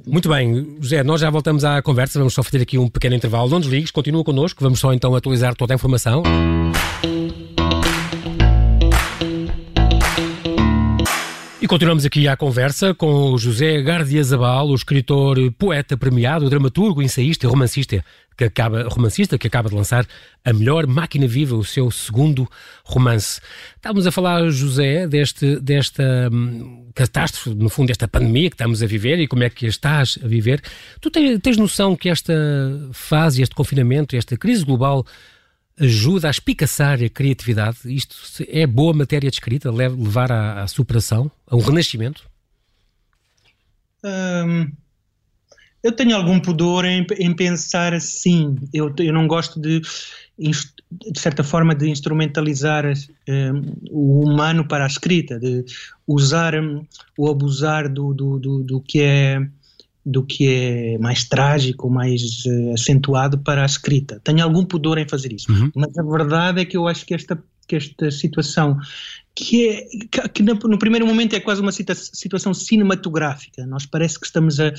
Muito 0.05 0.29
bem, 0.29 0.77
José, 0.79 1.03
nós 1.03 1.21
já 1.21 1.29
voltamos 1.29 1.63
à 1.63 1.81
conversa, 1.81 2.19
vamos 2.19 2.33
só 2.33 2.43
fazer 2.43 2.61
aqui 2.61 2.77
um 2.77 2.89
pequeno 2.89 3.15
intervalo. 3.15 3.49
Não 3.49 3.59
desligues, 3.59 3.91
continua 3.91 4.23
connosco, 4.23 4.63
vamos 4.63 4.79
só 4.79 4.93
então 4.93 5.15
atualizar 5.15 5.55
toda 5.55 5.73
a 5.73 5.75
informação. 5.75 6.23
E 11.61 11.67
continuamos 11.67 12.03
aqui 12.05 12.27
à 12.27 12.35
conversa 12.35 12.91
com 12.91 13.31
o 13.33 13.37
José 13.37 13.83
Gardia 13.83 14.23
Zabal, 14.23 14.67
o 14.67 14.73
escritor, 14.73 15.37
poeta 15.59 15.95
premiado, 15.95 16.49
dramaturgo, 16.49 17.03
ensaísta 17.03 17.45
e 17.45 17.49
romancista 17.49 18.03
que 18.41 18.45
acaba, 18.45 18.83
romancista 18.89 19.37
que 19.37 19.45
acaba 19.45 19.69
de 19.69 19.75
lançar 19.75 20.05
A 20.43 20.51
Melhor 20.51 20.87
Máquina 20.87 21.27
Viva, 21.27 21.55
o 21.55 21.63
seu 21.63 21.91
segundo 21.91 22.49
romance. 22.83 23.39
Estávamos 23.75 24.07
a 24.07 24.11
falar, 24.11 24.49
José, 24.49 25.07
deste, 25.07 25.59
desta 25.59 26.29
hum, 26.31 26.89
catástrofe, 26.95 27.53
no 27.53 27.69
fundo, 27.69 27.87
desta 27.87 28.07
pandemia 28.07 28.49
que 28.49 28.55
estamos 28.55 28.81
a 28.81 28.87
viver 28.87 29.19
e 29.19 29.27
como 29.27 29.43
é 29.43 29.49
que 29.49 29.67
estás 29.67 30.17
a 30.23 30.27
viver. 30.27 30.61
Tu 30.99 31.11
tens, 31.11 31.39
tens 31.39 31.57
noção 31.57 31.95
que 31.95 32.09
esta 32.09 32.33
fase, 32.93 33.43
este 33.43 33.53
confinamento, 33.53 34.15
esta 34.15 34.35
crise 34.35 34.65
global 34.65 35.05
ajuda 35.79 36.27
a 36.27 36.31
espicaçar 36.31 37.03
a 37.03 37.09
criatividade? 37.09 37.77
Isto 37.85 38.43
é 38.47 38.65
boa 38.65 38.93
matéria 38.93 39.29
de 39.29 39.35
escrita, 39.35 39.69
levar 39.71 40.31
à, 40.31 40.63
à 40.63 40.67
superação, 40.67 41.31
a 41.45 41.55
um 41.55 41.59
renascimento? 41.59 42.27
Um, 44.03 44.71
eu 45.83 45.91
tenho 45.91 46.15
algum 46.15 46.39
pudor 46.39 46.85
em, 46.85 47.05
em 47.17 47.35
pensar 47.35 47.93
assim. 47.93 48.55
Eu, 48.73 48.93
eu 48.99 49.13
não 49.13 49.27
gosto 49.27 49.59
de, 49.59 49.81
de 50.39 51.19
certa 51.19 51.43
forma, 51.43 51.73
de 51.73 51.89
instrumentalizar 51.89 52.85
um, 52.85 53.73
o 53.89 54.21
humano 54.21 54.67
para 54.67 54.83
a 54.83 54.87
escrita, 54.87 55.39
de 55.39 55.65
usar 56.07 56.55
um, 56.55 56.85
ou 57.17 57.31
abusar 57.31 57.89
do, 57.89 58.13
do, 58.13 58.39
do, 58.39 58.63
do 58.63 58.81
que 58.81 59.01
é 59.01 59.47
do 60.03 60.23
que 60.23 60.47
é 60.47 60.97
mais 60.97 61.25
trágico, 61.25 61.87
mais 61.87 62.43
uh, 62.45 62.73
acentuado 62.73 63.37
para 63.37 63.61
a 63.61 63.65
escrita. 63.67 64.19
Tenho 64.23 64.43
algum 64.43 64.65
pudor 64.65 64.97
em 64.97 65.07
fazer 65.07 65.31
isso, 65.31 65.51
uhum. 65.51 65.71
mas 65.75 65.95
a 65.95 66.01
verdade 66.01 66.61
é 66.61 66.65
que 66.65 66.75
eu 66.75 66.87
acho 66.87 67.05
que 67.05 67.13
esta 67.13 67.37
que 67.67 67.75
esta 67.75 68.11
situação 68.11 68.77
que 69.33 69.69
é 69.69 69.87
que 70.27 70.43
no, 70.43 70.77
primeiro 70.77 71.05
momento 71.05 71.35
é 71.35 71.39
quase 71.39 71.61
uma 71.61 71.71
situação 71.71 72.53
cinematográfica. 72.53 73.65
Nós 73.65 73.85
parece 73.85 74.19
que 74.19 74.25
estamos 74.25 74.59
a, 74.59 74.73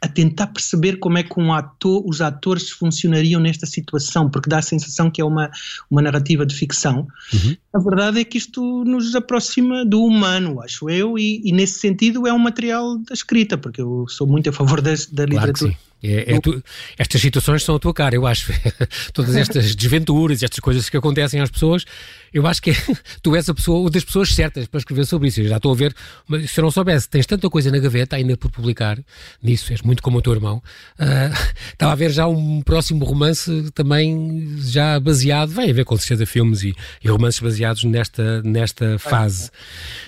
a 0.00 0.08
tentar 0.08 0.46
perceber 0.48 0.98
como 0.98 1.18
é 1.18 1.22
que 1.22 1.40
um 1.40 1.52
ator, 1.52 2.02
os 2.06 2.20
atores 2.20 2.70
funcionariam 2.70 3.40
nesta 3.40 3.66
situação, 3.66 4.30
porque 4.30 4.48
dá 4.48 4.58
a 4.58 4.62
sensação 4.62 5.10
que 5.10 5.20
é 5.20 5.24
uma, 5.24 5.50
uma 5.90 6.00
narrativa 6.00 6.46
de 6.46 6.54
ficção. 6.54 7.08
Uhum. 7.32 7.56
A 7.72 7.78
verdade 7.78 8.20
é 8.20 8.24
que 8.24 8.38
isto 8.38 8.84
nos 8.84 9.14
aproxima 9.14 9.84
do 9.84 10.02
humano, 10.02 10.62
acho 10.62 10.88
eu, 10.88 11.18
e, 11.18 11.40
e, 11.44 11.52
nesse 11.52 11.80
sentido 11.80 12.26
é 12.26 12.32
um 12.32 12.38
material 12.38 12.98
da 12.98 13.12
escrita, 13.12 13.58
porque 13.58 13.80
eu 13.80 14.06
sou 14.08 14.26
muito 14.26 14.48
a 14.48 14.52
favor 14.52 14.80
da, 14.80 14.92
da 15.12 15.24
literatura. 15.24 15.76
É, 16.08 16.34
é 16.34 16.40
tu, 16.40 16.62
estas 16.98 17.20
situações 17.20 17.62
são 17.62 17.76
a 17.76 17.78
tua 17.78 17.94
cara, 17.94 18.14
eu 18.14 18.26
acho. 18.26 18.52
Todas 19.12 19.34
estas 19.36 19.74
desventuras, 19.76 20.42
estas 20.42 20.60
coisas 20.60 20.88
que 20.88 20.96
acontecem 20.96 21.40
às 21.40 21.50
pessoas, 21.50 21.84
eu 22.32 22.46
acho 22.46 22.60
que 22.60 22.72
tu 23.22 23.34
és 23.34 23.48
a 23.48 23.54
pessoa, 23.54 23.80
uma 23.80 23.90
das 23.90 24.04
pessoas 24.04 24.34
certas 24.34 24.66
para 24.66 24.78
escrever 24.78 25.06
sobre 25.06 25.28
isso. 25.28 25.40
Eu 25.40 25.48
já 25.48 25.56
estou 25.56 25.72
a 25.72 25.74
ver, 25.74 25.94
mas 26.28 26.50
se 26.50 26.60
eu 26.60 26.62
não 26.62 26.70
soubesse, 26.70 27.08
tens 27.08 27.26
tanta 27.26 27.48
coisa 27.48 27.70
na 27.70 27.78
gaveta 27.78 28.16
ainda 28.16 28.36
por 28.36 28.50
publicar 28.50 28.98
nisso, 29.42 29.72
és 29.72 29.82
muito 29.82 30.02
como 30.02 30.18
o 30.18 30.22
teu 30.22 30.32
irmão. 30.32 30.62
Uh, 30.98 31.52
estava 31.72 31.92
a 31.92 31.94
ver 31.94 32.10
já 32.10 32.26
um 32.26 32.60
próximo 32.62 33.04
romance 33.04 33.70
também 33.74 34.56
já 34.58 35.00
baseado, 35.00 35.50
vai 35.50 35.70
haver 35.70 35.84
com 35.84 35.96
certeza 35.96 36.26
filmes 36.26 36.62
e, 36.62 36.74
e 37.02 37.08
romances 37.08 37.40
baseados 37.40 37.84
nesta, 37.84 38.42
nesta 38.42 38.98
fase. 38.98 39.50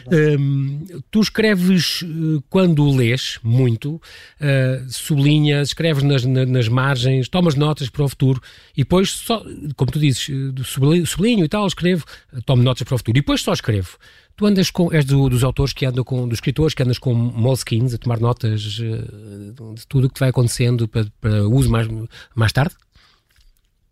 Um, 0.07 0.87
tu 1.11 1.21
escreves 1.21 2.03
eh, 2.03 2.43
quando 2.49 2.91
lês 2.91 3.39
muito, 3.43 3.95
uh, 3.95 4.91
sublinhas, 4.91 5.69
escreves 5.69 5.88
nas, 5.95 6.25
nas 6.25 6.69
margens, 6.69 7.29
tomas 7.29 7.55
notas 7.55 7.89
para 7.89 8.05
o 8.05 8.09
futuro 8.09 8.41
e 8.77 8.83
depois 8.83 9.11
só, 9.11 9.45
como 9.77 9.91
tu 9.91 9.99
dizes, 9.99 10.29
eh, 10.29 11.05
sublinho, 11.05 11.45
e 11.45 11.49
tal, 11.49 11.67
escrevo, 11.67 12.05
tomo 12.45 12.63
notas 12.63 12.83
para 12.83 12.95
o 12.95 12.99
futuro 12.99 13.19
e 13.19 13.21
depois 13.21 13.41
só 13.41 13.53
escrevo. 13.53 13.97
Tu 14.37 14.47
andas 14.47 14.71
com, 14.71 14.93
és 14.93 15.05
do, 15.05 15.29
dos 15.29 15.43
autores 15.43 15.73
que 15.73 15.85
andam 15.85 16.05
com, 16.05 16.29
dos 16.29 16.37
escritores 16.37 16.73
que 16.73 16.83
andas 16.83 16.99
com 16.99 17.13
moleskins 17.13 17.93
a 17.93 17.99
tomar 17.99 18.21
notas 18.21 18.79
uh, 18.79 19.75
de 19.75 19.87
tudo 19.89 20.07
o 20.07 20.11
que 20.11 20.21
vai 20.21 20.29
acontecendo 20.29 20.87
para, 20.87 21.07
para 21.21 21.49
uso 21.49 21.69
mais, 21.69 21.89
mais 22.37 22.53
tarde? 22.53 22.75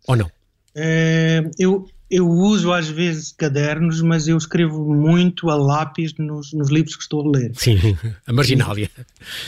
Ou 0.07 0.15
não? 0.15 0.31
É, 0.73 1.43
eu, 1.59 1.85
eu 2.09 2.27
uso 2.27 2.71
às 2.71 2.87
vezes 2.87 3.33
cadernos, 3.33 4.01
mas 4.01 4.27
eu 4.27 4.37
escrevo 4.37 4.93
muito 4.95 5.49
a 5.49 5.55
lápis 5.55 6.13
nos, 6.17 6.53
nos 6.53 6.69
livros 6.69 6.95
que 6.95 7.03
estou 7.03 7.27
a 7.27 7.37
ler. 7.37 7.51
Sim, 7.55 7.77
a 8.25 8.31
marginália. 8.31 8.89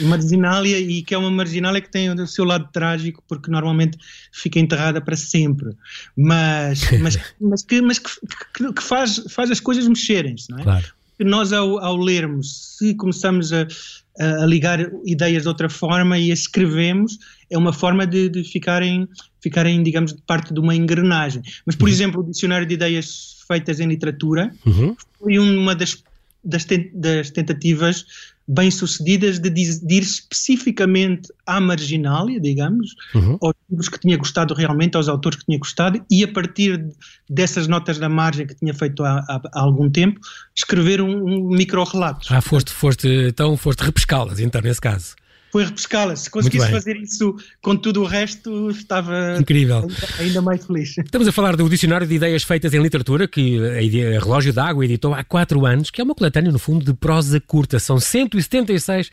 Marginália, 0.02 0.78
e 0.78 1.02
que 1.02 1.14
é 1.14 1.18
uma 1.18 1.32
marginália 1.32 1.80
que 1.80 1.90
tem 1.90 2.12
o 2.12 2.28
seu 2.28 2.44
lado 2.44 2.68
trágico, 2.72 3.24
porque 3.28 3.50
normalmente 3.50 3.98
fica 4.32 4.60
enterrada 4.60 5.00
para 5.00 5.16
sempre. 5.16 5.70
Mas, 6.18 6.82
mas, 7.00 7.18
mas, 7.40 7.64
que, 7.64 7.82
mas 7.82 8.00
que, 8.00 8.74
que 8.74 8.84
faz, 8.84 9.24
faz 9.30 9.50
as 9.50 9.62
coisas 9.62 9.88
mexerem-se, 9.88 10.52
não 10.52 10.60
é? 10.60 10.64
Claro. 10.64 10.86
Nós, 11.20 11.52
ao, 11.54 11.80
ao 11.80 11.98
lermos, 11.98 12.78
se 12.78 12.94
começamos 12.94 13.52
a, 13.54 13.68
a 14.20 14.46
ligar 14.46 14.80
ideias 15.06 15.44
de 15.44 15.50
outra 15.50 15.70
forma 15.70 16.18
e 16.18 16.32
a 16.32 16.34
escrevemos, 16.34 17.20
é 17.50 17.58
uma 17.58 17.74
forma 17.74 18.06
de, 18.06 18.30
de 18.30 18.44
ficarem, 18.44 19.08
ficarem, 19.42 19.82
digamos, 19.84 20.14
parte 20.26 20.54
de 20.54 20.60
uma 20.60 20.76
engrenagem. 20.76 21.42
Mas, 21.66 21.76
por 21.76 21.88
uhum. 21.88 21.94
exemplo, 21.94 22.22
o 22.22 22.24
dicionário 22.24 22.66
de 22.66 22.74
ideias 22.74 23.38
feitas 23.48 23.80
em 23.80 23.88
literatura 23.88 24.52
uhum. 24.66 24.96
foi 25.20 25.40
uma 25.40 25.74
das, 25.74 26.04
das, 26.44 26.66
das 26.94 27.32
tentativas 27.32 28.06
bem-sucedidas 28.48 29.38
de, 29.38 29.50
de, 29.52 29.96
ir 29.96 30.02
especificamente 30.02 31.32
à 31.46 31.62
marginália, 31.62 32.40
digamos, 32.40 32.96
uhum. 33.14 33.38
aos 33.40 33.54
livros 33.70 33.90
que 33.90 34.00
tinha 34.00 34.18
gostado 34.18 34.56
realmente, 34.56 34.98
aos 34.98 35.08
autores 35.08 35.38
que 35.38 35.46
tinha 35.46 35.60
gostado, 35.60 36.04
e 36.10 36.24
a 36.24 36.28
partir 36.28 36.84
dessas 37.30 37.68
notas 37.68 38.00
da 38.00 38.10
margem 38.10 38.48
que 38.48 38.56
tinha 38.56 38.74
feito 38.74 39.04
há, 39.04 39.20
há, 39.20 39.42
há 39.54 39.62
algum 39.62 39.88
tempo, 39.88 40.20
escrever 40.56 41.00
um, 41.00 41.26
um 41.26 41.50
micro-relato. 41.50 42.26
Ah, 42.32 42.42
foste, 42.42 42.72
foste, 42.72 43.08
então 43.08 43.56
foste 43.56 43.82
repescá-las, 43.82 44.40
então, 44.40 44.62
nesse 44.62 44.82
caso 44.82 45.19
foi 45.52 45.66
repescá-la. 45.66 46.16
Se 46.16 46.30
conseguisse 46.30 46.70
fazer 46.70 46.96
isso 46.98 47.36
com 47.62 47.76
tudo 47.76 48.02
o 48.02 48.06
resto, 48.06 48.70
estava 48.70 49.38
Incrível. 49.40 49.88
Ainda, 50.20 50.42
mais 50.42 50.66
feliz. 50.66 50.98
Estamos 50.98 51.28
a 51.28 51.32
falar 51.32 51.56
do 51.56 51.68
Dicionário 51.70 52.08
de 52.08 52.16
Ideias 52.16 52.44
Feitas 52.44 52.74
em 52.74 52.82
Literatura, 52.82 53.28
que 53.28 53.58
a 53.60 54.20
Relógio 54.20 54.54
d'Água 54.54 54.86
editou 54.86 55.14
há 55.14 55.24
quatro 55.24 55.66
anos, 55.66 55.90
que 55.90 56.02
é 56.02 56.04
uma 56.04 56.16
coletânea, 56.16 56.52
no 56.52 56.60
fundo, 56.60 56.86
de 56.86 56.94
prosa 56.94 57.40
curta. 57.40 57.80
São 57.80 58.00
176 58.00 59.10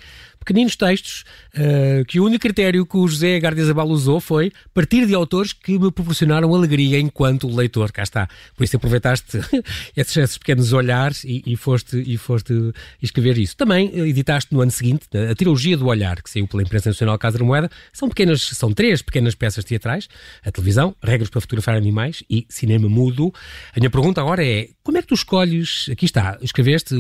pequeninos 0.47 0.77
textos 0.77 1.25
uh, 1.55 2.05
que 2.05 2.21
o 2.21 2.25
único 2.25 2.43
critério 2.43 2.87
que 2.87 2.97
o 2.97 3.09
José 3.09 3.39
Gardiazabal 3.41 3.89
usou 3.89 4.21
foi 4.21 4.53
partir 4.73 5.05
de 5.05 5.13
autores 5.13 5.53
que 5.53 5.73
me 5.73 5.91
proporcionaram 5.91 6.55
alegria 6.55 7.01
enquanto 7.01 7.49
leitor. 7.49 7.91
Cá 7.91 8.05
está. 8.05 8.29
Por 8.57 8.63
isso 8.63 8.77
aproveitaste 8.77 9.39
esses, 9.97 10.17
esses, 10.17 10.39
pequenos 10.39 10.73
olhares 10.73 11.25
e, 11.25 11.43
e, 11.45 11.57
foste, 11.57 12.01
e 12.01 12.17
foste 12.17 12.73
escrever 13.03 13.37
isso. 13.39 13.57
Também 13.57 13.91
editaste 14.09 14.55
no 14.55 14.61
ano 14.61 14.71
seguinte 14.71 15.07
a 15.31 15.35
trilogia 15.35 15.77
do 15.77 15.87
Olhar, 15.87 16.23
que 16.27 16.31
saiu 16.33 16.47
pela 16.47 16.63
Imprensa 16.63 16.91
Nacional 16.91 17.17
Casa 17.19 17.39
da 17.39 17.45
Moeda. 17.45 17.71
São 17.93 18.09
pequenas, 18.09 18.43
são 18.43 18.73
três 18.73 19.01
pequenas 19.01 19.35
peças 19.35 19.65
teatrais, 19.65 20.09
a 20.45 20.51
televisão, 20.51 20.95
regras 21.03 21.31
para 21.31 21.41
fotografar 21.41 21.77
animais 21.77 22.23
e 22.29 22.45
cinema 22.49 22.89
mudo. 22.89 23.33
A 23.75 23.79
minha 23.79 23.91
pergunta 23.91 24.21
agora 24.21 24.45
é, 24.45 24.69
como 24.83 24.99
é 24.99 25.03
que 25.03 25.09
tu 25.09 25.15
escolhes, 25.15 25.89
aqui 25.91 26.05
está, 26.05 26.37
escreveste, 26.43 26.95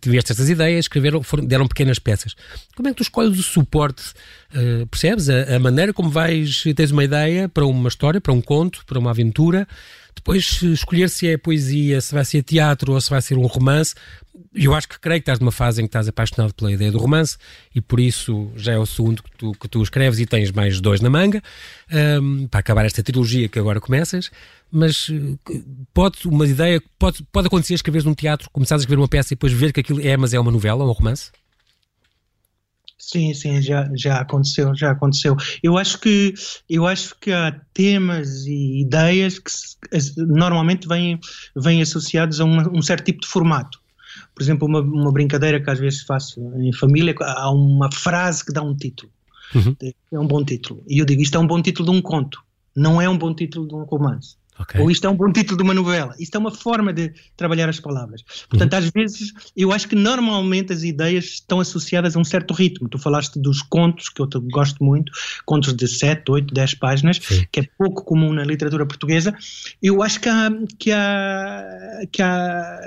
tiveste 0.00 0.32
estas 0.32 0.50
ideias, 0.50 0.84
escreveram, 0.84 1.22
foram, 1.22 1.44
deram 1.44 1.66
pequenas 1.66 1.98
peças. 1.98 2.36
Como 2.76 2.88
é 2.88 2.90
que 2.92 2.98
tu 2.98 3.02
escolhes 3.02 3.38
o 3.38 3.42
suporte? 3.42 4.12
Uh, 4.54 4.86
percebes? 4.86 5.28
A, 5.28 5.56
a, 5.56 5.58
maneira 5.58 5.92
como 5.92 6.10
vais, 6.10 6.62
tens 6.76 6.90
uma 6.90 7.04
ideia 7.04 7.48
para 7.48 7.66
uma 7.66 7.88
história, 7.88 8.20
para 8.20 8.32
um 8.32 8.40
conto, 8.40 8.84
para 8.86 8.98
uma 8.98 9.10
aventura. 9.10 9.66
Depois 10.18 10.60
escolher 10.62 11.08
se 11.08 11.28
é 11.28 11.38
poesia, 11.38 12.00
se 12.00 12.12
vai 12.12 12.24
ser 12.24 12.42
teatro 12.42 12.92
ou 12.92 13.00
se 13.00 13.08
vai 13.08 13.22
ser 13.22 13.38
um 13.38 13.46
romance. 13.46 13.94
Eu 14.52 14.74
acho 14.74 14.88
que 14.88 14.98
creio 14.98 15.20
que 15.20 15.22
estás 15.22 15.38
numa 15.38 15.52
fase 15.52 15.80
em 15.80 15.84
que 15.84 15.88
estás 15.88 16.08
apaixonado 16.08 16.52
pela 16.54 16.72
ideia 16.72 16.90
do 16.90 16.98
romance 16.98 17.36
e 17.74 17.80
por 17.80 18.00
isso 18.00 18.50
já 18.56 18.72
é 18.72 18.78
o 18.78 18.86
segundo 18.86 19.22
que 19.22 19.30
tu, 19.36 19.52
que 19.52 19.68
tu 19.68 19.82
escreves 19.82 20.18
e 20.18 20.26
tens 20.26 20.50
mais 20.50 20.80
dois 20.80 21.00
na 21.00 21.08
manga 21.08 21.40
um, 22.20 22.48
para 22.48 22.60
acabar 22.60 22.84
esta 22.84 23.02
trilogia 23.02 23.48
que 23.48 23.58
agora 23.58 23.80
começas. 23.80 24.30
Mas 24.70 25.08
eh, 25.10 25.60
pode 25.94 26.26
uma 26.26 26.46
ideia, 26.46 26.82
pode, 26.98 27.22
pode 27.30 27.46
acontecer 27.46 27.74
escreveres 27.74 28.04
num 28.04 28.14
teatro, 28.14 28.50
começares 28.50 28.82
a 28.82 28.84
escrever 28.84 29.00
uma 29.00 29.08
peça 29.08 29.32
e 29.32 29.36
depois 29.36 29.52
ver 29.52 29.72
que 29.72 29.80
aquilo 29.80 30.00
é, 30.00 30.16
mas 30.16 30.34
é 30.34 30.40
uma 30.40 30.50
novela, 30.50 30.84
um 30.84 30.92
romance? 30.92 31.30
Sim, 33.10 33.32
sim, 33.32 33.62
já, 33.62 33.88
já 33.96 34.20
aconteceu, 34.20 34.76
já 34.76 34.90
aconteceu. 34.90 35.34
Eu 35.62 35.78
acho 35.78 35.98
que 35.98 36.34
eu 36.68 36.86
acho 36.86 37.18
que 37.18 37.32
há 37.32 37.58
temas 37.72 38.44
e 38.44 38.82
ideias 38.82 39.38
que 39.38 39.50
normalmente 40.18 40.86
vêm, 40.86 41.18
vêm 41.56 41.80
associados 41.80 42.38
a 42.38 42.44
uma, 42.44 42.68
um 42.68 42.82
certo 42.82 43.06
tipo 43.06 43.22
de 43.22 43.26
formato. 43.26 43.80
Por 44.34 44.42
exemplo, 44.42 44.68
uma, 44.68 44.82
uma 44.82 45.10
brincadeira 45.10 45.58
que 45.58 45.70
às 45.70 45.78
vezes 45.78 46.02
faço 46.02 46.38
em 46.58 46.70
família, 46.74 47.14
há 47.18 47.50
uma 47.50 47.90
frase 47.90 48.44
que 48.44 48.52
dá 48.52 48.60
um 48.60 48.76
título. 48.76 49.10
Uhum. 49.54 49.74
É 50.12 50.18
um 50.18 50.26
bom 50.26 50.44
título. 50.44 50.84
E 50.86 50.98
eu 50.98 51.06
digo, 51.06 51.22
isto 51.22 51.38
é 51.38 51.40
um 51.40 51.46
bom 51.46 51.62
título 51.62 51.90
de 51.90 51.96
um 51.96 52.02
conto, 52.02 52.42
não 52.76 53.00
é 53.00 53.08
um 53.08 53.16
bom 53.16 53.34
título 53.34 53.66
de 53.66 53.74
um 53.74 53.84
romance. 53.84 54.36
Okay. 54.60 54.80
Ou 54.80 54.90
isto 54.90 55.06
é 55.06 55.10
um 55.10 55.14
bom 55.14 55.32
título 55.32 55.56
de 55.56 55.62
uma 55.62 55.74
novela. 55.74 56.14
Isto 56.18 56.36
é 56.36 56.38
uma 56.38 56.50
forma 56.50 56.92
de 56.92 57.12
trabalhar 57.36 57.68
as 57.68 57.78
palavras. 57.78 58.22
Portanto, 58.48 58.72
uhum. 58.72 58.78
às 58.78 58.90
vezes, 58.90 59.32
eu 59.56 59.72
acho 59.72 59.88
que 59.88 59.94
normalmente 59.94 60.72
as 60.72 60.82
ideias 60.82 61.26
estão 61.26 61.60
associadas 61.60 62.16
a 62.16 62.18
um 62.18 62.24
certo 62.24 62.52
ritmo. 62.52 62.88
Tu 62.88 62.98
falaste 62.98 63.38
dos 63.38 63.62
contos, 63.62 64.08
que 64.08 64.20
eu 64.20 64.28
gosto 64.50 64.82
muito, 64.82 65.12
contos 65.46 65.74
de 65.74 65.86
7, 65.86 66.30
8, 66.30 66.52
10 66.52 66.74
páginas, 66.74 67.20
Sim. 67.22 67.46
que 67.52 67.60
é 67.60 67.68
pouco 67.78 68.04
comum 68.04 68.32
na 68.32 68.44
literatura 68.44 68.84
portuguesa. 68.84 69.34
Eu 69.82 70.02
acho 70.02 70.20
que 70.20 70.28
há, 70.28 70.50
que 70.78 70.90
há, 70.90 71.64
que 72.10 72.22
há, 72.22 72.80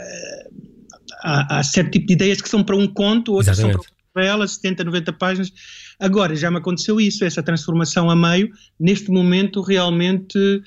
há, 1.23 1.59
há 1.59 1.63
certo 1.63 1.91
tipo 1.91 2.07
de 2.07 2.13
ideias 2.13 2.41
que 2.41 2.49
são 2.49 2.63
para 2.63 2.75
um 2.75 2.87
conto, 2.87 3.33
outras 3.33 3.57
Exatamente. 3.57 3.85
são 3.85 3.95
para 4.13 4.21
uma 4.21 4.27
novela, 4.27 4.47
70, 4.47 4.83
90 4.83 5.13
páginas. 5.13 5.53
Agora, 5.97 6.35
já 6.35 6.51
me 6.51 6.57
aconteceu 6.57 6.99
isso, 6.99 7.23
essa 7.23 7.41
transformação 7.41 8.09
a 8.09 8.15
meio. 8.15 8.51
Neste 8.79 9.09
momento, 9.09 9.61
realmente 9.61 10.61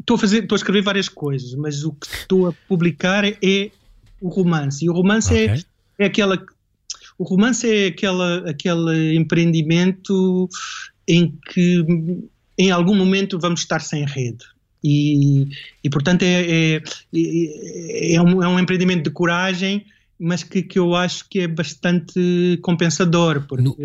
estou 0.00 0.16
a 0.16 0.18
fazer, 0.18 0.42
estou 0.42 0.56
a 0.56 0.58
escrever 0.58 0.82
várias 0.82 1.08
coisas, 1.08 1.54
mas 1.54 1.84
o 1.84 1.92
que 1.92 2.06
estou 2.06 2.48
a 2.48 2.52
publicar 2.68 3.24
é 3.24 3.70
o 4.20 4.28
romance. 4.28 4.84
E 4.84 4.90
o 4.90 4.92
romance 4.92 5.36
é, 5.36 5.44
okay. 5.44 5.64
é, 5.98 6.04
é 6.04 6.06
aquela 6.06 6.44
o 7.18 7.24
romance 7.24 7.68
é 7.68 7.88
aquela, 7.88 8.48
aquele 8.48 9.16
empreendimento 9.16 10.48
em 11.06 11.36
que 11.50 11.84
em 12.56 12.70
algum 12.70 12.94
momento 12.94 13.38
vamos 13.38 13.60
estar 13.60 13.80
sem 13.80 14.06
rede. 14.06 14.44
E, 14.84 15.48
e 15.82 15.90
portanto 15.90 16.22
é, 16.22 16.76
é, 16.76 18.14
é, 18.14 18.22
um, 18.22 18.42
é 18.42 18.48
um 18.48 18.58
empreendimento 18.58 19.02
de 19.02 19.10
coragem, 19.10 19.84
mas 20.18 20.44
que, 20.44 20.62
que 20.62 20.78
eu 20.78 20.94
acho 20.94 21.28
que 21.28 21.40
é 21.40 21.48
bastante 21.48 22.58
compensador. 22.62 23.44
Porque... 23.48 23.64
No, 23.64 23.76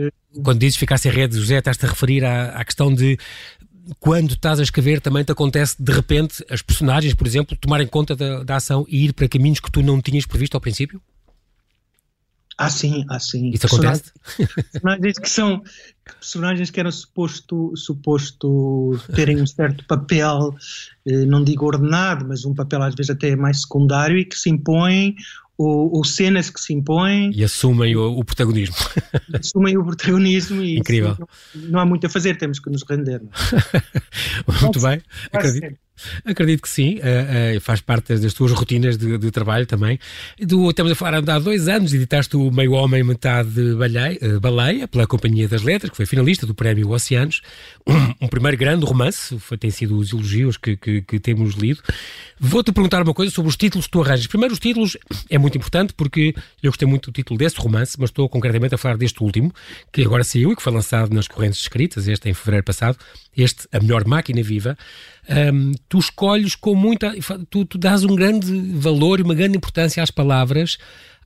quando 0.43 0.59
dizes 0.59 0.77
ficar 0.77 0.99
sem 0.99 1.11
rede, 1.11 1.35
José, 1.35 1.57
estás-te 1.57 1.85
a 1.85 1.89
referir 1.89 2.23
à, 2.23 2.49
à 2.49 2.63
questão 2.63 2.93
de 2.93 3.17
quando 3.99 4.31
estás 4.31 4.59
a 4.59 4.63
escrever 4.63 5.01
também 5.01 5.23
te 5.23 5.31
acontece 5.31 5.75
de 5.81 5.91
repente 5.91 6.43
as 6.49 6.61
personagens, 6.61 7.13
por 7.13 7.27
exemplo, 7.27 7.57
tomarem 7.57 7.87
conta 7.87 8.15
da, 8.15 8.43
da 8.43 8.55
ação 8.55 8.85
e 8.87 9.05
ir 9.05 9.13
para 9.13 9.27
caminhos 9.27 9.59
que 9.59 9.71
tu 9.71 9.81
não 9.81 10.01
tinhas 10.01 10.25
previsto 10.25 10.55
ao 10.55 10.61
princípio? 10.61 11.01
Ah, 12.57 12.69
sim, 12.69 13.03
ah, 13.09 13.19
sim. 13.19 13.49
Isso 13.49 13.65
acontece? 13.65 14.11
Personagens 14.71 15.17
que 15.17 15.29
são 15.29 15.63
personagens 16.19 16.69
que 16.69 16.79
eram 16.79 16.91
suposto, 16.91 17.75
suposto 17.75 18.99
terem 19.15 19.41
um 19.41 19.47
certo 19.47 19.83
papel, 19.85 20.55
eh, 21.05 21.25
não 21.25 21.43
digo 21.43 21.65
ordenado, 21.65 22.25
mas 22.27 22.45
um 22.45 22.53
papel 22.53 22.83
às 22.83 22.93
vezes 22.93 23.09
até 23.09 23.35
mais 23.35 23.61
secundário 23.61 24.17
e 24.17 24.25
que 24.25 24.37
se 24.37 24.49
impõem 24.49 25.15
ou, 25.63 25.97
ou, 25.97 26.03
cenas 26.03 26.49
que 26.49 26.59
se 26.59 26.73
impõem. 26.73 27.31
E 27.33 27.43
assumem 27.43 27.95
o, 27.95 28.17
o 28.17 28.23
protagonismo. 28.23 28.75
Assumem 29.33 29.77
o 29.77 29.83
protagonismo 29.83 30.61
e 30.61 30.77
Incrível. 30.77 31.15
Não, 31.19 31.61
não, 31.69 31.79
há 31.79 31.85
muito 31.85 32.07
a 32.07 32.09
fazer, 32.09 32.37
temos 32.37 32.59
que 32.59 32.69
nos 32.69 32.83
render. 32.87 33.21
É? 33.21 34.61
muito 34.61 34.79
bem, 34.81 35.01
acredito. 35.31 35.77
Acredito 36.25 36.61
que 36.61 36.69
sim, 36.69 36.97
uh, 36.97 37.57
uh, 37.57 37.61
faz 37.61 37.79
parte 37.79 38.15
das 38.17 38.33
tuas 38.33 38.51
rotinas 38.51 38.97
de, 38.97 39.17
de 39.17 39.31
trabalho 39.31 39.65
também. 39.65 39.99
Do, 40.39 40.69
estamos 40.69 40.91
a 40.91 40.95
falar 40.95 41.15
há 41.15 41.39
dois 41.39 41.67
anos, 41.67 41.93
editaste 41.93 42.35
o 42.35 42.51
Meio 42.51 42.71
Homem, 42.73 43.03
Metade 43.03 43.75
Baleia, 43.75 44.17
uh, 44.21 44.39
Baleia, 44.39 44.87
pela 44.87 45.05
Companhia 45.05 45.47
das 45.47 45.61
Letras, 45.61 45.91
que 45.91 45.97
foi 45.97 46.05
finalista 46.05 46.47
do 46.47 46.55
Prémio 46.55 46.89
Oceanos. 46.89 47.41
Um, 47.87 48.13
um 48.25 48.27
primeiro 48.27 48.57
grande 48.57 48.85
romance, 48.85 49.37
foi, 49.39 49.57
tem 49.57 49.69
sido 49.69 49.97
os 49.97 50.11
elogios 50.11 50.57
que, 50.57 50.75
que, 50.75 51.01
que 51.01 51.19
temos 51.19 51.53
lido. 51.53 51.81
Vou-te 52.39 52.71
perguntar 52.71 53.01
uma 53.03 53.13
coisa 53.13 53.31
sobre 53.31 53.49
os 53.49 53.55
títulos 53.55 53.85
que 53.85 53.91
tu 53.91 54.01
arranjas. 54.01 54.27
Primeiro, 54.27 54.53
os 54.53 54.59
títulos 54.59 54.97
é 55.29 55.37
muito 55.37 55.57
importante 55.57 55.93
porque 55.93 56.33
eu 56.61 56.71
gostei 56.71 56.87
muito 56.87 57.11
do 57.11 57.13
título 57.13 57.37
desse 57.37 57.59
romance, 57.59 57.95
mas 57.99 58.09
estou 58.09 58.27
concretamente 58.27 58.73
a 58.73 58.77
falar 58.77 58.97
deste 58.97 59.23
último, 59.23 59.53
que 59.91 60.03
agora 60.03 60.23
saiu 60.23 60.51
e 60.51 60.55
que 60.55 60.61
foi 60.61 60.73
lançado 60.73 61.13
nas 61.13 61.27
correntes 61.27 61.61
escritas, 61.61 62.07
este 62.07 62.29
em 62.29 62.33
fevereiro 62.33 62.65
passado, 62.65 62.97
este 63.37 63.67
A 63.71 63.79
Melhor 63.79 64.05
Máquina 64.05 64.41
Viva 64.41 64.77
um, 65.29 65.71
tu 65.87 65.99
escolhes 65.99 66.55
com 66.55 66.75
muita. 66.75 67.13
Tu, 67.49 67.65
tu 67.65 67.77
dás 67.77 68.03
um 68.03 68.15
grande 68.15 68.51
valor 68.77 69.19
e 69.19 69.23
uma 69.23 69.35
grande 69.35 69.57
importância 69.57 70.03
às 70.03 70.11
palavras 70.11 70.77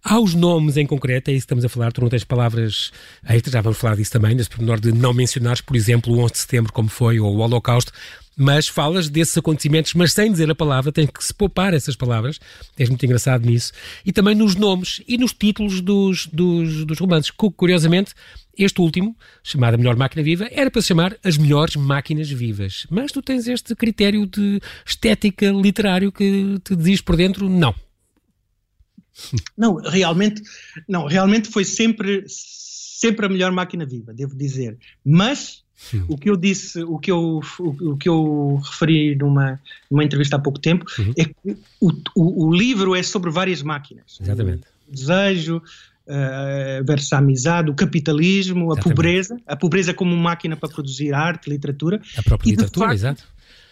aos 0.04 0.34
nomes 0.34 0.78
em 0.78 0.86
concreto, 0.86 1.30
é 1.30 1.34
isso 1.34 1.42
que 1.42 1.46
estamos 1.46 1.66
a 1.66 1.70
falar, 1.70 1.92
tu 1.92 2.02
não 2.02 2.08
tens 2.08 2.24
palavras 2.24 2.92
extras, 3.28 3.52
já 3.52 3.62
vamos 3.62 3.78
falar 3.78 3.96
disso 3.96 4.12
também, 4.12 4.36
desse 4.36 4.50
pormenor 4.50 4.80
de 4.80 4.92
não 4.92 5.14
mencionares, 5.14 5.60
por 5.60 5.76
exemplo, 5.76 6.14
o 6.14 6.20
11 6.20 6.34
de 6.34 6.40
setembro, 6.40 6.72
como 6.72 6.88
foi, 6.88 7.20
ou 7.20 7.36
o 7.36 7.40
Holocausto, 7.40 7.92
mas 8.38 8.68
falas 8.68 9.10
desses 9.10 9.38
acontecimentos, 9.38 9.94
mas 9.96 10.14
sem 10.14 10.32
dizer 10.32 10.50
a 10.50 10.56
palavra, 10.56 10.92
tens 10.92 11.10
que 11.10 11.24
se 11.24 11.34
poupar 11.34 11.74
essas 11.74 11.96
palavras, 11.96 12.40
és 12.78 12.88
muito 12.88 13.04
engraçado 13.04 13.46
nisso, 13.46 13.74
e 14.06 14.14
também 14.14 14.36
nos 14.36 14.56
nomes 14.56 15.02
e 15.08 15.18
nos 15.18 15.34
títulos 15.34 15.82
dos, 15.82 16.28
dos, 16.28 16.86
dos 16.86 17.00
romances, 17.00 17.32
curiosamente, 17.32 18.14
este 18.58 18.82
último, 18.82 19.16
chamado 19.44 19.76
A 19.76 19.78
Melhor 19.78 19.96
Máquina 19.96 20.24
Viva, 20.24 20.48
era 20.52 20.70
para 20.72 20.82
se 20.82 20.90
chamar 20.90 21.18
As 21.24 21.38
Melhores 21.38 21.76
Máquinas 21.76 22.30
Vivas. 22.30 22.88
Mas 22.90 23.12
tu 23.12 23.22
tens 23.22 23.48
este 23.48 23.76
critério 23.76 24.26
de 24.26 24.60
estética 24.86 25.52
literário 25.52 26.12
que 26.12 26.60
te 26.64 26.76
diz 26.76 27.02
por 27.02 27.16
dentro, 27.16 27.50
não. 27.50 27.74
Não, 29.58 29.78
realmente, 29.78 30.44
não, 30.88 31.08
realmente 31.08 31.50
foi 31.50 31.66
sempre, 31.66 32.24
sempre 32.28 33.26
a 33.26 33.30
melhor 33.30 33.52
máquina 33.52 33.84
viva, 33.84 34.14
devo 34.14 34.36
dizer. 34.36 34.78
Mas 35.04 35.64
Sim. 35.78 36.04
o 36.08 36.18
que 36.18 36.30
eu 36.30 36.36
disse, 36.36 36.84
o 36.84 36.98
que 36.98 37.12
eu, 37.12 37.40
o, 37.60 37.92
o, 37.92 37.98
que 37.98 38.10
eu 38.10 38.60
referi 38.64 39.16
numa, 39.16 39.60
numa 39.90 40.04
entrevista 40.04 40.36
há 40.36 40.40
pouco 40.40 40.60
tempo, 40.60 40.86
uhum. 40.98 41.14
é 41.16 41.26
que 41.26 41.58
o, 41.80 41.92
o, 42.16 42.48
o, 42.48 42.54
livro 42.54 42.96
é 42.96 43.04
sobre 43.04 43.30
várias 43.30 43.62
máquinas. 43.62 44.18
Exatamente. 44.20 44.64
O 44.88 44.92
desejo, 44.92 45.62
uh, 46.08 46.84
versus 46.86 47.12
a 47.14 47.18
amizade, 47.18 47.70
o 47.70 47.76
capitalismo, 47.76 48.72
Exatamente. 48.72 48.80
a 48.80 48.84
pobreza, 48.84 49.38
a 49.46 49.56
pobreza 49.56 49.94
como 49.94 50.16
máquina 50.16 50.56
para 50.56 50.70
produzir 50.70 51.14
arte, 51.14 51.50
literatura. 51.50 52.02
A 52.18 52.24
própria 52.24 52.50
literatura, 52.50 52.88
facto, 52.88 52.96
exato. 52.96 53.24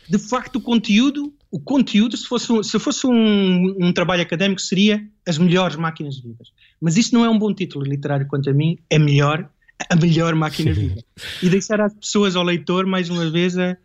De 0.07 0.19
facto, 0.19 0.57
o 0.57 0.61
conteúdo, 0.61 1.33
o 1.49 1.59
conteúdo, 1.59 2.15
se 2.15 2.27
fosse, 2.27 2.51
um, 2.51 2.61
se 2.61 2.77
fosse 2.77 3.07
um, 3.07 3.75
um, 3.79 3.91
trabalho 3.91 4.21
académico, 4.21 4.61
seria 4.61 5.03
as 5.27 5.37
melhores 5.37 5.75
máquinas 5.75 6.19
vivas. 6.19 6.51
Mas 6.79 6.95
isto 6.95 7.13
não 7.13 7.25
é 7.25 7.29
um 7.29 7.39
bom 7.39 7.53
título 7.53 7.85
literário, 7.85 8.27
quanto 8.27 8.49
a 8.49 8.53
mim, 8.53 8.77
é 8.89 8.99
melhor, 8.99 9.49
a 9.89 9.95
melhor 9.95 10.35
máquina 10.35 10.73
viva. 10.73 11.01
E 11.41 11.49
deixar 11.49 11.81
às 11.81 11.93
pessoas, 11.93 12.35
ao 12.35 12.43
leitor, 12.43 12.85
mais 12.85 13.09
uma 13.09 13.31
vez, 13.31 13.57
a, 13.57 13.71
a 13.71 13.77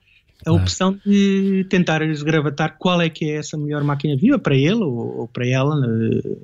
claro. 0.44 0.62
opção 0.62 1.00
de 1.06 1.64
tentar 1.70 2.02
esgravatar 2.02 2.76
qual 2.78 3.00
é 3.00 3.08
que 3.08 3.24
é 3.24 3.36
essa 3.36 3.56
melhor 3.56 3.82
máquina 3.82 4.14
viva 4.14 4.38
para 4.38 4.54
ele 4.54 4.82
ou, 4.84 5.20
ou 5.20 5.28
para 5.28 5.46
ela, 5.46 5.74
uh, 5.74 6.42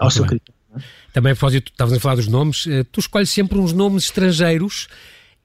ao 0.00 0.06
Muito 0.06 0.14
seu 0.14 0.24
critério. 0.24 0.55
Também, 1.12 1.34
Fósio, 1.34 1.60
tu 1.60 1.70
estavas 1.70 1.94
a 1.94 2.00
falar 2.00 2.16
dos 2.16 2.28
nomes, 2.28 2.66
eh, 2.66 2.84
tu 2.84 3.00
escolhes 3.00 3.30
sempre 3.30 3.58
uns 3.58 3.72
nomes 3.72 4.04
estrangeiros 4.04 4.88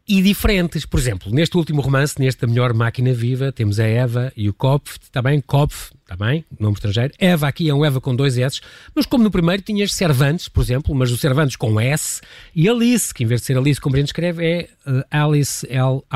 e 0.08 0.22
diferentes. 0.22 0.86
Por 0.86 1.00
exemplo, 1.00 1.32
neste 1.34 1.56
último 1.56 1.82
romance, 1.82 2.20
neste 2.20 2.44
A 2.44 2.48
Melhor 2.48 2.74
Máquina 2.74 3.14
Viva, 3.14 3.52
temos 3.52 3.80
a 3.80 3.86
Eva 3.86 4.34
e 4.36 4.50
o 4.50 4.54
Kopf, 4.54 4.98
também 5.12 5.40
Kopf, 5.40 5.92
também, 6.06 6.44
nome 6.60 6.74
estrangeiro. 6.74 7.14
Eva 7.18 7.48
aqui 7.48 7.70
é 7.70 7.74
um 7.74 7.86
Eva 7.86 8.02
com 8.02 8.14
dois 8.14 8.38
S, 8.38 8.60
mas 8.94 9.06
como 9.06 9.24
no 9.24 9.32
primeiro 9.32 9.62
tinhas 9.62 9.94
Cervantes, 9.94 10.50
por 10.50 10.62
exemplo, 10.62 10.94
mas 10.94 11.10
o 11.12 11.18
Cervantes 11.18 11.56
com 11.56 11.80
S, 11.80 12.20
e 12.54 12.68
Alice, 12.68 13.14
que 13.14 13.24
em 13.24 13.28
vez 13.28 13.40
de 13.40 13.48
ser 13.48 13.58
Alice, 13.58 13.80
como 13.80 13.96
a 13.96 14.00
gente 14.00 14.10
escreve, 14.10 14.46
é 14.46 14.68
Alice, 15.10 15.66
L-A-L-I-S-S 15.70 16.14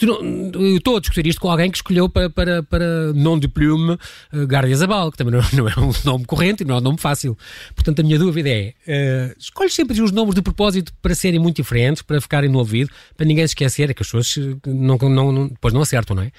eu 0.00 0.76
estou 0.76 0.96
a 0.96 1.00
discutir 1.00 1.26
isto 1.26 1.40
com 1.40 1.50
alguém 1.50 1.70
que 1.70 1.78
escolheu 1.78 2.08
para, 2.08 2.30
para, 2.30 2.62
para 2.62 3.12
non 3.12 3.38
de 3.38 3.48
plume 3.48 3.92
uh, 4.32 4.46
Gardia 4.46 4.76
Zabal, 4.76 5.10
que 5.10 5.18
também 5.18 5.34
não, 5.34 5.40
não, 5.52 5.68
é 5.68 5.72
um 5.78 5.92
nome 6.04 6.24
corrente 6.24 6.62
e 6.62 6.66
não 6.66 6.76
é 6.76 6.78
um 6.78 6.82
nome 6.82 6.98
fácil. 6.98 7.36
Portanto, 7.74 8.00
a 8.00 8.02
minha 8.02 8.18
dúvida 8.18 8.48
é: 8.48 8.74
uh, 8.86 9.34
escolhes 9.38 9.74
sempre 9.74 10.00
os 10.00 10.12
nomes 10.12 10.34
de 10.34 10.42
propósito 10.42 10.92
para 11.00 11.14
serem 11.14 11.40
muito 11.40 11.56
diferentes, 11.56 12.02
para 12.02 12.20
ficarem 12.20 12.50
no 12.50 12.58
ouvido, 12.58 12.90
para 13.16 13.26
ninguém 13.26 13.46
se 13.46 13.52
esquecer, 13.52 13.90
é 13.90 13.94
que 13.94 14.02
as 14.02 14.08
pessoas 14.08 14.36
não, 14.66 14.96
não, 14.96 15.32
não, 15.32 15.48
depois 15.48 15.72
não 15.72 15.82
acertam, 15.82 16.16
não 16.16 16.22
é? 16.22 16.32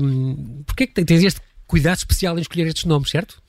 Um, 0.00 0.62
Porquê 0.66 0.84
é 0.84 0.86
que 0.86 1.04
tens 1.04 1.24
este 1.24 1.40
cuidado 1.66 1.96
especial 1.96 2.38
em 2.38 2.42
escolher 2.42 2.66
estes 2.66 2.84
nomes, 2.84 3.10
certo? 3.10 3.41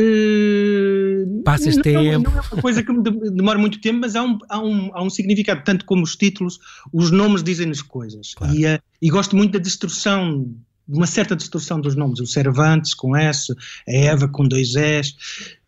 Uh, 0.00 1.42
Passas 1.42 1.76
não, 1.76 1.82
tempo. 1.82 2.30
Não 2.30 2.38
é 2.38 2.40
uma 2.40 2.62
coisa 2.62 2.82
que 2.82 2.92
demora 3.32 3.58
muito 3.58 3.80
tempo, 3.80 4.00
mas 4.00 4.16
há 4.16 4.22
um, 4.22 4.38
há 4.48 4.58
um, 4.58 4.90
há 4.94 5.02
um 5.02 5.10
significado, 5.10 5.62
tanto 5.64 5.84
como 5.84 6.02
os 6.02 6.16
títulos, 6.16 6.58
os 6.92 7.10
nomes 7.10 7.42
dizem-nos 7.42 7.82
coisas. 7.82 8.34
Claro. 8.34 8.54
E, 8.54 8.66
uh, 8.66 8.80
e 9.02 9.10
gosto 9.10 9.36
muito 9.36 9.52
da 9.52 9.58
destrução, 9.58 10.44
de 10.88 10.96
uma 10.96 11.06
certa 11.06 11.36
destrução 11.36 11.80
dos 11.80 11.94
nomes. 11.94 12.20
O 12.20 12.26
Cervantes 12.26 12.94
com 12.94 13.16
S, 13.16 13.52
a 13.88 13.92
Eva 13.92 14.28
com 14.28 14.46
dois 14.46 14.74
S, 14.74 15.14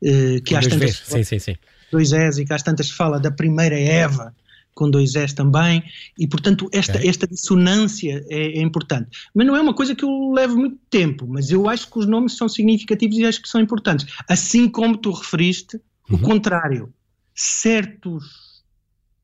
uh, 0.02 0.42
que 0.42 0.54
há 0.54 0.60
tantas. 0.60 1.02
Sim, 1.04 1.24
sim, 1.24 1.38
sim. 1.38 1.56
Dois 1.90 2.12
S 2.12 2.40
e 2.40 2.46
que 2.46 2.52
às 2.54 2.62
tantas 2.62 2.90
fala 2.90 3.20
da 3.20 3.30
primeira 3.30 3.78
Eva 3.78 4.34
com 4.74 4.90
dois 4.90 5.14
S 5.14 5.34
também, 5.34 5.82
e 6.18 6.26
portanto 6.26 6.68
esta, 6.72 6.96
okay. 6.96 7.08
esta 7.08 7.26
dissonância 7.26 8.24
é, 8.28 8.58
é, 8.58 8.62
importante. 8.62 9.10
Mas 9.34 9.46
não 9.46 9.56
é 9.56 9.60
uma 9.60 9.74
coisa 9.74 9.94
que 9.94 10.04
eu 10.04 10.32
levo 10.32 10.56
muito 10.56 10.78
tempo, 10.88 11.26
mas 11.28 11.50
eu 11.50 11.68
acho 11.68 11.90
que 11.90 11.98
os 11.98 12.06
nomes 12.06 12.36
são 12.36 12.48
significativos 12.48 13.16
e 13.18 13.24
acho 13.24 13.42
que 13.42 13.48
são 13.48 13.60
importantes. 13.60 14.06
Assim 14.28 14.68
como 14.68 14.96
tu 14.96 15.10
referiste, 15.10 15.76
uhum. 16.10 16.16
o 16.16 16.18
contrário. 16.20 16.92
Certos 17.34 18.62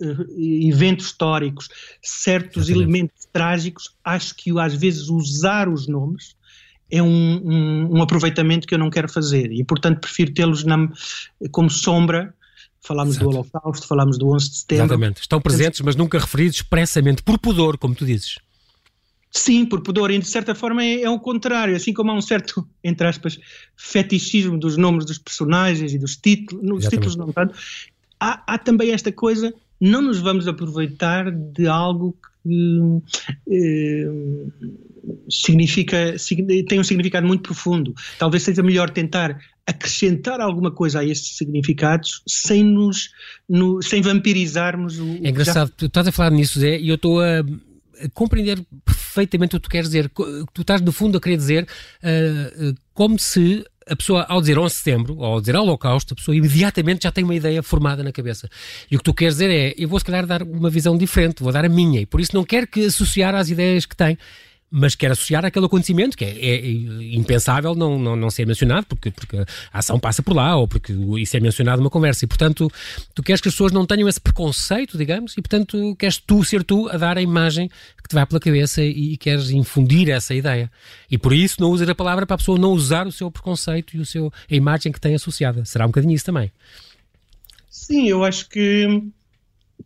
uh, 0.02 0.40
eventos 0.40 1.06
históricos, 1.06 1.68
certos 2.02 2.68
Exatamente. 2.68 2.82
elementos 2.82 3.28
trágicos, 3.32 3.94
acho 4.04 4.34
que 4.34 4.58
às 4.58 4.74
vezes 4.74 5.08
usar 5.08 5.68
os 5.68 5.86
nomes 5.86 6.36
é 6.90 7.02
um, 7.02 7.06
um, 7.08 7.98
um 7.98 8.02
aproveitamento 8.02 8.66
que 8.66 8.74
eu 8.74 8.78
não 8.78 8.88
quero 8.88 9.08
fazer 9.08 9.52
e 9.52 9.62
portanto 9.62 10.00
prefiro 10.00 10.32
tê-los 10.32 10.64
como 11.52 11.68
sombra 11.68 12.34
Falámos 12.80 13.16
Exato. 13.16 13.30
do 13.30 13.36
Holocausto, 13.36 13.86
falámos 13.86 14.18
do 14.18 14.28
11 14.28 14.50
de 14.50 14.56
setembro. 14.56 14.84
Exatamente. 14.84 15.20
Estão 15.20 15.40
presentes, 15.40 15.80
mas 15.80 15.96
nunca 15.96 16.18
referidos 16.18 16.56
expressamente, 16.56 17.22
por 17.22 17.38
pudor, 17.38 17.76
como 17.76 17.94
tu 17.94 18.06
dizes. 18.06 18.38
Sim, 19.30 19.66
por 19.66 19.82
pudor, 19.82 20.10
e 20.10 20.18
de 20.18 20.26
certa 20.26 20.54
forma 20.54 20.82
é, 20.82 21.02
é 21.02 21.10
o 21.10 21.18
contrário, 21.18 21.76
assim 21.76 21.92
como 21.92 22.10
há 22.10 22.14
um 22.14 22.20
certo, 22.20 22.66
entre 22.82 23.06
aspas, 23.06 23.38
fetichismo 23.76 24.58
dos 24.58 24.76
nomes 24.76 25.04
dos 25.04 25.18
personagens 25.18 25.92
e 25.92 25.98
dos 25.98 26.16
títulos, 26.16 26.64
nos 26.64 26.78
Exatamente. 26.80 26.90
títulos 26.90 27.16
não 27.16 27.32
tanto, 27.32 27.54
há, 28.18 28.42
há, 28.46 28.58
também 28.58 28.90
esta 28.90 29.12
coisa, 29.12 29.52
não 29.78 30.00
nos 30.00 30.18
vamos 30.18 30.48
aproveitar 30.48 31.30
de 31.30 31.68
algo 31.68 32.16
que 32.42 33.02
eh, 33.50 34.08
significa, 35.28 36.16
tem 36.66 36.80
um 36.80 36.84
significado 36.84 37.26
muito 37.26 37.42
profundo. 37.42 37.94
Talvez 38.18 38.42
seja 38.42 38.62
melhor 38.62 38.90
tentar 38.90 39.38
acrescentar 39.68 40.40
alguma 40.40 40.70
coisa 40.70 41.00
a 41.00 41.04
estes 41.04 41.36
significados 41.36 42.22
sem 42.26 42.64
nos 42.64 43.10
no, 43.46 43.82
sem 43.82 44.00
vampirizarmos 44.00 44.98
o. 44.98 45.20
É 45.22 45.28
engraçado, 45.28 45.68
já... 45.68 45.74
tu 45.76 45.86
estás 45.86 46.08
a 46.08 46.12
falar 46.12 46.30
nisso, 46.30 46.58
Zé, 46.58 46.78
e 46.78 46.88
eu 46.88 46.94
estou 46.94 47.20
a 47.20 47.44
compreender 48.14 48.64
perfeitamente 48.84 49.56
o 49.56 49.60
que 49.60 49.68
tu 49.68 49.70
queres 49.70 49.88
dizer. 49.88 50.10
Tu 50.54 50.62
estás, 50.62 50.80
no 50.80 50.90
fundo, 50.90 51.18
a 51.18 51.20
querer 51.20 51.36
dizer 51.36 51.64
uh, 52.02 52.68
uh, 52.70 52.74
como 52.94 53.18
se 53.18 53.62
a 53.86 53.96
pessoa, 53.96 54.24
ao 54.28 54.40
dizer 54.40 54.58
11 54.58 54.74
de 54.74 54.78
setembro, 54.78 55.16
ou 55.16 55.24
ao 55.24 55.40
dizer 55.40 55.56
Holocausto, 55.56 56.14
a 56.14 56.16
pessoa 56.16 56.36
imediatamente 56.36 57.04
já 57.04 57.12
tem 57.12 57.24
uma 57.24 57.34
ideia 57.34 57.62
formada 57.62 58.02
na 58.02 58.12
cabeça. 58.12 58.48
E 58.90 58.96
o 58.96 58.98
que 58.98 59.04
tu 59.04 59.14
queres 59.14 59.34
dizer 59.34 59.50
é, 59.50 59.74
eu 59.76 59.88
vou 59.88 59.98
se 59.98 60.04
calhar 60.04 60.26
dar 60.26 60.42
uma 60.42 60.70
visão 60.70 60.96
diferente, 60.96 61.42
vou 61.42 61.52
dar 61.52 61.64
a 61.64 61.68
minha, 61.68 62.00
e 62.00 62.06
por 62.06 62.20
isso 62.20 62.34
não 62.34 62.44
quero 62.44 62.66
que 62.66 62.84
associar 62.84 63.34
às 63.34 63.48
ideias 63.48 63.86
que 63.86 63.96
tem 63.96 64.18
mas 64.70 64.94
quer 64.94 65.10
associar 65.10 65.44
aquele 65.44 65.66
acontecimento 65.66 66.16
que 66.16 66.24
é, 66.24 66.30
é, 66.30 66.66
impensável 67.14 67.74
não, 67.74 67.98
não, 67.98 68.14
não 68.14 68.30
ser 68.30 68.46
mencionado, 68.46 68.86
porque, 68.86 69.10
porque 69.10 69.36
a 69.36 69.46
ação 69.72 69.98
passa 69.98 70.22
por 70.22 70.34
lá, 70.34 70.56
ou 70.56 70.68
porque 70.68 70.92
isso 71.18 71.36
é 71.36 71.40
mencionado 71.40 71.80
numa 71.80 71.90
conversa. 71.90 72.24
E, 72.24 72.28
portanto, 72.28 72.70
tu 73.14 73.22
queres 73.22 73.40
que 73.40 73.48
as 73.48 73.54
pessoas 73.54 73.72
não 73.72 73.86
tenham 73.86 74.08
esse 74.08 74.20
preconceito, 74.20 74.98
digamos, 74.98 75.32
e, 75.36 75.42
portanto, 75.42 75.96
queres 75.96 76.18
tu 76.18 76.44
ser 76.44 76.62
tu 76.62 76.88
a 76.88 76.96
dar 76.96 77.16
a 77.16 77.22
imagem 77.22 77.68
que 78.02 78.08
te 78.08 78.14
vai 78.14 78.26
pela 78.26 78.40
cabeça 78.40 78.82
e, 78.82 79.14
e 79.14 79.16
queres 79.16 79.50
infundir 79.50 80.10
essa 80.10 80.34
ideia. 80.34 80.70
E 81.10 81.16
por 81.16 81.32
isso 81.32 81.60
não 81.60 81.70
usas 81.70 81.88
a 81.88 81.94
palavra 81.94 82.26
para 82.26 82.34
a 82.34 82.38
pessoa 82.38 82.58
não 82.58 82.72
usar 82.72 83.06
o 83.06 83.12
seu 83.12 83.30
preconceito 83.30 83.96
e 83.96 84.00
o 84.00 84.06
seu, 84.06 84.32
a 84.50 84.54
imagem 84.54 84.92
que 84.92 85.00
tem 85.00 85.14
associada. 85.14 85.64
Será 85.64 85.84
um 85.84 85.88
bocadinho 85.88 86.14
isso 86.14 86.24
também. 86.24 86.52
Sim, 87.70 88.08
eu 88.08 88.24
acho 88.24 88.48
que 88.48 89.02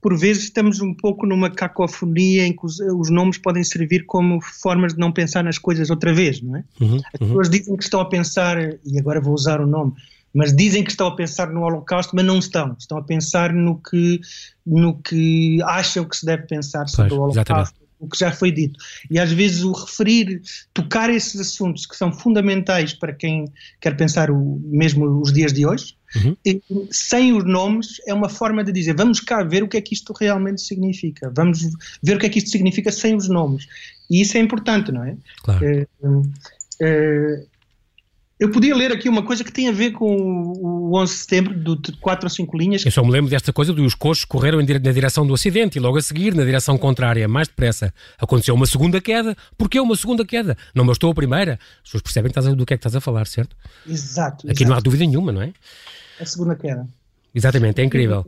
por 0.02 0.18
vezes 0.18 0.42
estamos 0.42 0.80
um 0.80 0.92
pouco 0.92 1.24
numa 1.24 1.48
cacofonia 1.48 2.44
em 2.44 2.52
que 2.52 2.66
os, 2.66 2.80
os, 2.80 3.08
nomes 3.08 3.38
podem 3.38 3.62
servir 3.62 4.04
como 4.04 4.40
formas 4.40 4.94
de 4.94 4.98
não 4.98 5.12
pensar 5.12 5.44
nas 5.44 5.58
coisas 5.58 5.90
outra 5.90 6.12
vez, 6.12 6.42
não 6.42 6.56
é? 6.56 6.64
Uhum, 6.80 6.96
As 6.96 7.20
uhum. 7.20 7.28
pessoas 7.28 7.48
dizem 7.48 7.76
que 7.76 7.84
estão 7.84 8.00
a 8.00 8.04
pensar, 8.04 8.58
e 8.84 8.98
agora 8.98 9.20
vou 9.20 9.32
usar 9.32 9.60
o 9.60 9.66
nome, 9.66 9.92
mas 10.34 10.54
dizem 10.54 10.82
que 10.82 10.90
estão 10.90 11.06
a 11.06 11.14
pensar 11.14 11.50
no 11.50 11.62
Holocausto, 11.62 12.16
mas 12.16 12.24
não 12.24 12.38
estão. 12.38 12.74
Estão 12.76 12.98
a 12.98 13.02
pensar 13.02 13.52
no 13.52 13.76
que, 13.78 14.20
no 14.66 14.98
que 14.98 15.62
acham 15.62 16.04
que 16.04 16.16
se 16.16 16.26
deve 16.26 16.48
pensar 16.48 16.88
sobre 16.88 17.10
pois, 17.10 17.20
o 17.20 17.22
Holocausto. 17.22 17.50
Exatamente. 17.50 17.82
O 18.02 18.08
que 18.08 18.18
já 18.18 18.32
foi 18.32 18.50
dito. 18.50 18.78
E 19.08 19.18
às 19.18 19.30
vezes 19.30 19.62
o 19.62 19.72
referir, 19.72 20.42
tocar 20.74 21.08
esses 21.08 21.40
assuntos 21.40 21.86
que 21.86 21.96
são 21.96 22.12
fundamentais 22.12 22.92
para 22.92 23.12
quem 23.12 23.44
quer 23.80 23.96
pensar 23.96 24.30
o, 24.30 24.60
mesmo 24.64 25.20
os 25.20 25.32
dias 25.32 25.52
de 25.52 25.64
hoje, 25.64 25.94
Uhum. 26.14 26.36
E, 26.44 26.60
sem 26.90 27.32
os 27.32 27.42
nomes 27.42 27.98
é 28.06 28.12
uma 28.12 28.28
forma 28.28 28.62
de 28.62 28.70
dizer 28.70 28.94
vamos 28.94 29.18
cá 29.18 29.42
ver 29.42 29.62
o 29.62 29.68
que 29.68 29.78
é 29.78 29.80
que 29.80 29.94
isto 29.94 30.12
realmente 30.12 30.60
significa, 30.60 31.32
vamos 31.34 31.60
ver 32.02 32.16
o 32.16 32.18
que 32.18 32.26
é 32.26 32.28
que 32.28 32.38
isto 32.38 32.50
significa 32.50 32.92
sem 32.92 33.16
os 33.16 33.30
nomes. 33.30 33.66
E 34.10 34.20
isso 34.20 34.36
é 34.36 34.40
importante, 34.40 34.92
não 34.92 35.04
é? 35.04 35.16
Claro. 35.42 35.64
É, 35.64 35.86
é, 36.82 37.44
eu 38.42 38.50
podia 38.50 38.74
ler 38.74 38.90
aqui 38.90 39.08
uma 39.08 39.22
coisa 39.22 39.44
que 39.44 39.52
tem 39.52 39.68
a 39.68 39.72
ver 39.72 39.92
com 39.92 40.16
o 40.16 41.00
11 41.00 41.12
de 41.12 41.18
setembro, 41.20 41.76
de 41.76 41.92
4 41.92 42.26
ou 42.26 42.28
5 42.28 42.58
linhas. 42.58 42.84
Eu 42.84 42.90
só 42.90 43.04
me 43.04 43.10
lembro 43.12 43.30
desta 43.30 43.52
coisa 43.52 43.72
dos 43.72 43.94
coxos 43.94 44.24
correram 44.24 44.58
na 44.58 44.92
direção 44.92 45.24
do 45.24 45.32
acidente 45.32 45.78
e 45.78 45.80
logo 45.80 45.96
a 45.96 46.02
seguir, 46.02 46.34
na 46.34 46.44
direção 46.44 46.76
contrária, 46.76 47.28
mais 47.28 47.46
depressa. 47.46 47.94
Aconteceu 48.18 48.56
uma 48.56 48.66
segunda 48.66 49.00
queda. 49.00 49.36
Porquê 49.56 49.78
uma 49.78 49.94
segunda 49.94 50.26
queda? 50.26 50.56
Não 50.74 50.84
bastou 50.84 51.12
a 51.12 51.14
primeira. 51.14 51.52
As 51.52 51.82
pessoas 51.82 52.02
percebem 52.02 52.32
do 52.56 52.66
que 52.66 52.74
é 52.74 52.76
que 52.76 52.80
estás 52.80 52.96
a 52.96 53.00
falar, 53.00 53.28
certo? 53.28 53.56
Exato. 53.86 54.50
Aqui 54.50 54.64
exato. 54.64 54.70
não 54.70 54.76
há 54.76 54.80
dúvida 54.80 55.06
nenhuma, 55.06 55.30
não 55.30 55.42
é? 55.42 55.52
A 56.20 56.26
segunda 56.26 56.56
queda. 56.56 56.88
Exatamente, 57.34 57.80
é 57.80 57.84
incrível. 57.84 58.26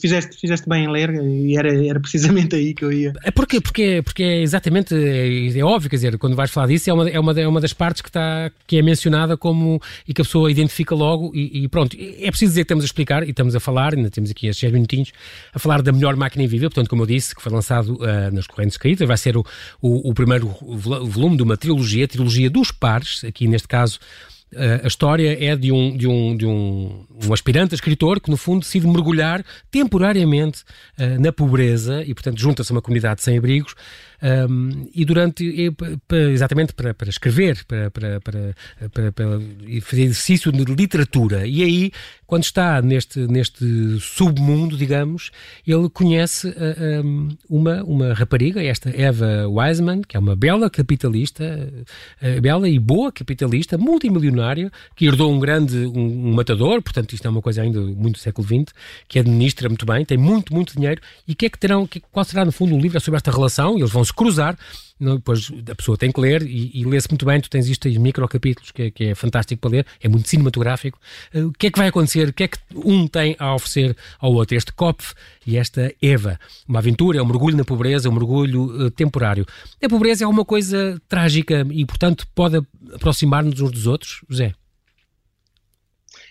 Fizeste, 0.00 0.38
fizeste 0.38 0.66
bem 0.68 0.84
em 0.84 0.90
ler 0.90 1.10
e 1.10 1.56
era, 1.58 1.86
era 1.86 2.00
precisamente 2.00 2.56
aí 2.56 2.72
que 2.72 2.84
eu 2.84 2.90
ia. 2.90 3.12
É 3.22 3.30
porque, 3.30 3.60
porque, 3.60 4.00
porque 4.02 4.22
é 4.22 4.40
exatamente, 4.40 4.94
é, 4.94 5.58
é, 5.58 5.62
óbvio, 5.62 5.90
quer 5.90 5.96
dizer, 5.96 6.18
quando 6.18 6.34
vais 6.34 6.50
falar 6.50 6.68
disso, 6.68 6.88
é 6.88 6.92
uma, 6.92 7.08
é 7.08 7.20
uma, 7.20 7.38
é 7.38 7.46
uma 7.46 7.60
das 7.60 7.74
partes 7.74 8.00
que, 8.00 8.08
está, 8.08 8.50
que 8.66 8.78
é 8.78 8.82
mencionada 8.82 9.36
como 9.36 9.80
e 10.08 10.14
que 10.14 10.22
a 10.22 10.24
pessoa 10.24 10.50
identifica 10.50 10.94
logo 10.94 11.32
e, 11.34 11.64
e 11.64 11.68
pronto. 11.68 11.94
É 11.98 12.30
preciso 12.30 12.52
dizer 12.52 12.62
que 12.62 12.64
estamos 12.64 12.84
a 12.84 12.86
explicar 12.86 13.26
e 13.26 13.30
estamos 13.30 13.54
a 13.54 13.60
falar, 13.60 13.94
ainda 13.94 14.10
temos 14.10 14.30
aqui 14.30 14.46
estes 14.46 14.62
10 14.62 14.72
minutinhos, 14.72 15.12
a 15.52 15.58
falar 15.58 15.82
da 15.82 15.92
melhor 15.92 16.16
máquina 16.16 16.42
invisível, 16.42 16.70
portanto, 16.70 16.88
como 16.88 17.02
eu 17.02 17.06
disse, 17.06 17.34
que 17.34 17.42
foi 17.42 17.52
lançado 17.52 17.94
uh, 17.96 18.32
nas 18.32 18.46
correntes 18.46 18.74
escritas, 18.74 19.06
vai 19.06 19.18
ser 19.18 19.36
o, 19.36 19.44
o, 19.82 20.10
o 20.10 20.14
primeiro 20.14 20.48
volume 20.60 21.36
de 21.36 21.42
uma 21.42 21.58
trilogia, 21.58 22.06
a 22.06 22.08
trilogia 22.08 22.48
dos 22.48 22.72
pares, 22.72 23.22
aqui 23.22 23.46
neste 23.46 23.68
caso 23.68 23.98
a 24.82 24.86
história 24.86 25.44
é 25.44 25.54
de 25.54 25.70
um, 25.70 25.96
de 25.96 26.08
um, 26.08 26.36
de 26.36 26.46
um, 26.46 27.06
um 27.24 27.32
aspirante 27.32 27.74
a 27.74 27.76
escritor 27.76 28.20
que, 28.20 28.30
no 28.30 28.36
fundo, 28.36 28.60
decide 28.60 28.86
mergulhar 28.86 29.44
temporariamente 29.70 30.62
uh, 30.98 31.20
na 31.20 31.32
pobreza 31.32 32.02
e, 32.04 32.12
portanto, 32.12 32.40
junta-se 32.40 32.72
a 32.72 32.74
uma 32.74 32.82
comunidade 32.82 33.22
sem 33.22 33.38
abrigos 33.38 33.74
um, 34.22 34.88
e 34.94 35.04
durante, 35.04 35.72
exatamente 36.32 36.72
para, 36.74 36.94
para 36.94 37.08
escrever, 37.08 37.64
para, 37.64 37.90
para, 37.90 38.20
para, 38.20 39.12
para, 39.12 39.40
fazer 39.82 40.02
exercício 40.02 40.52
de 40.52 40.64
literatura. 40.64 41.46
E 41.46 41.62
aí, 41.62 41.92
quando 42.26 42.44
está 42.44 42.80
neste, 42.80 43.20
neste 43.26 43.98
submundo, 44.00 44.76
digamos, 44.76 45.30
ele 45.66 45.88
conhece 45.88 46.54
um, 47.04 47.28
uma, 47.48 47.82
uma 47.82 48.14
rapariga, 48.14 48.62
esta 48.62 48.90
Eva 48.90 49.48
Wiseman, 49.48 50.02
que 50.02 50.16
é 50.16 50.20
uma 50.20 50.36
bela 50.36 50.70
capitalista, 50.70 51.44
uh, 52.22 52.40
bela 52.40 52.68
e 52.68 52.78
boa 52.78 53.10
capitalista, 53.10 53.76
multimilionária, 53.76 54.70
que 54.94 55.06
herdou 55.06 55.32
um 55.32 55.40
grande 55.40 55.76
um, 55.76 56.28
um, 56.28 56.34
matador, 56.34 56.82
portanto 56.82 57.12
isto 57.14 57.26
é 57.26 57.30
uma 57.30 57.42
coisa 57.42 57.62
ainda 57.62 57.80
muito 57.80 58.12
do 58.12 58.18
século 58.18 58.46
XX, 58.46 58.72
que 59.08 59.18
administra 59.18 59.68
muito 59.68 59.84
bem, 59.84 60.04
tem 60.04 60.18
muito, 60.18 60.54
muito 60.54 60.74
dinheiro, 60.74 61.00
e 61.26 61.34
que 61.34 61.46
é 61.46 61.50
que 61.50 61.58
terão, 61.58 61.86
que, 61.86 62.00
qual 62.00 62.24
será 62.24 62.44
no 62.44 62.52
fundo 62.52 62.74
o 62.74 62.78
livro 62.78 63.00
sobre 63.00 63.16
esta 63.16 63.30
relação, 63.30 63.76
eles 63.76 63.90
vão 63.90 64.02
se 64.10 64.14
cruzar, 64.14 64.56
depois 65.00 65.50
a 65.70 65.74
pessoa 65.74 65.96
tem 65.96 66.12
que 66.12 66.20
ler 66.20 66.42
e, 66.42 66.70
e 66.74 66.84
lê-se 66.84 67.08
muito 67.08 67.24
bem. 67.24 67.40
Tu 67.40 67.48
tens 67.48 67.66
isto 67.66 67.88
em 67.88 67.98
micro 67.98 68.26
capítulos, 68.28 68.70
que, 68.70 68.82
é, 68.82 68.90
que 68.90 69.04
é 69.04 69.14
fantástico 69.14 69.60
para 69.60 69.70
ler, 69.70 69.86
é 70.00 70.08
muito 70.08 70.28
cinematográfico. 70.28 70.98
Uh, 71.34 71.46
o 71.46 71.52
que 71.52 71.68
é 71.68 71.70
que 71.70 71.78
vai 71.78 71.88
acontecer? 71.88 72.28
O 72.28 72.32
que 72.32 72.44
é 72.44 72.48
que 72.48 72.58
um 72.74 73.08
tem 73.08 73.34
a 73.38 73.54
oferecer 73.54 73.96
ao 74.18 74.32
outro? 74.32 74.54
Este 74.54 74.72
Kopf 74.72 75.14
e 75.46 75.56
esta 75.56 75.92
Eva. 76.02 76.38
Uma 76.68 76.80
aventura, 76.80 77.18
é 77.18 77.22
um 77.22 77.26
mergulho 77.26 77.56
na 77.56 77.64
pobreza, 77.64 78.10
um 78.10 78.12
mergulho 78.12 78.86
uh, 78.86 78.90
temporário. 78.90 79.46
A 79.82 79.88
pobreza 79.88 80.24
é 80.24 80.26
uma 80.26 80.44
coisa 80.44 81.00
trágica 81.08 81.66
e, 81.70 81.86
portanto, 81.86 82.26
pode 82.34 82.60
aproximar-nos 82.92 83.58
uns 83.60 83.70
dos 83.70 83.86
outros, 83.86 84.20
José? 84.28 84.52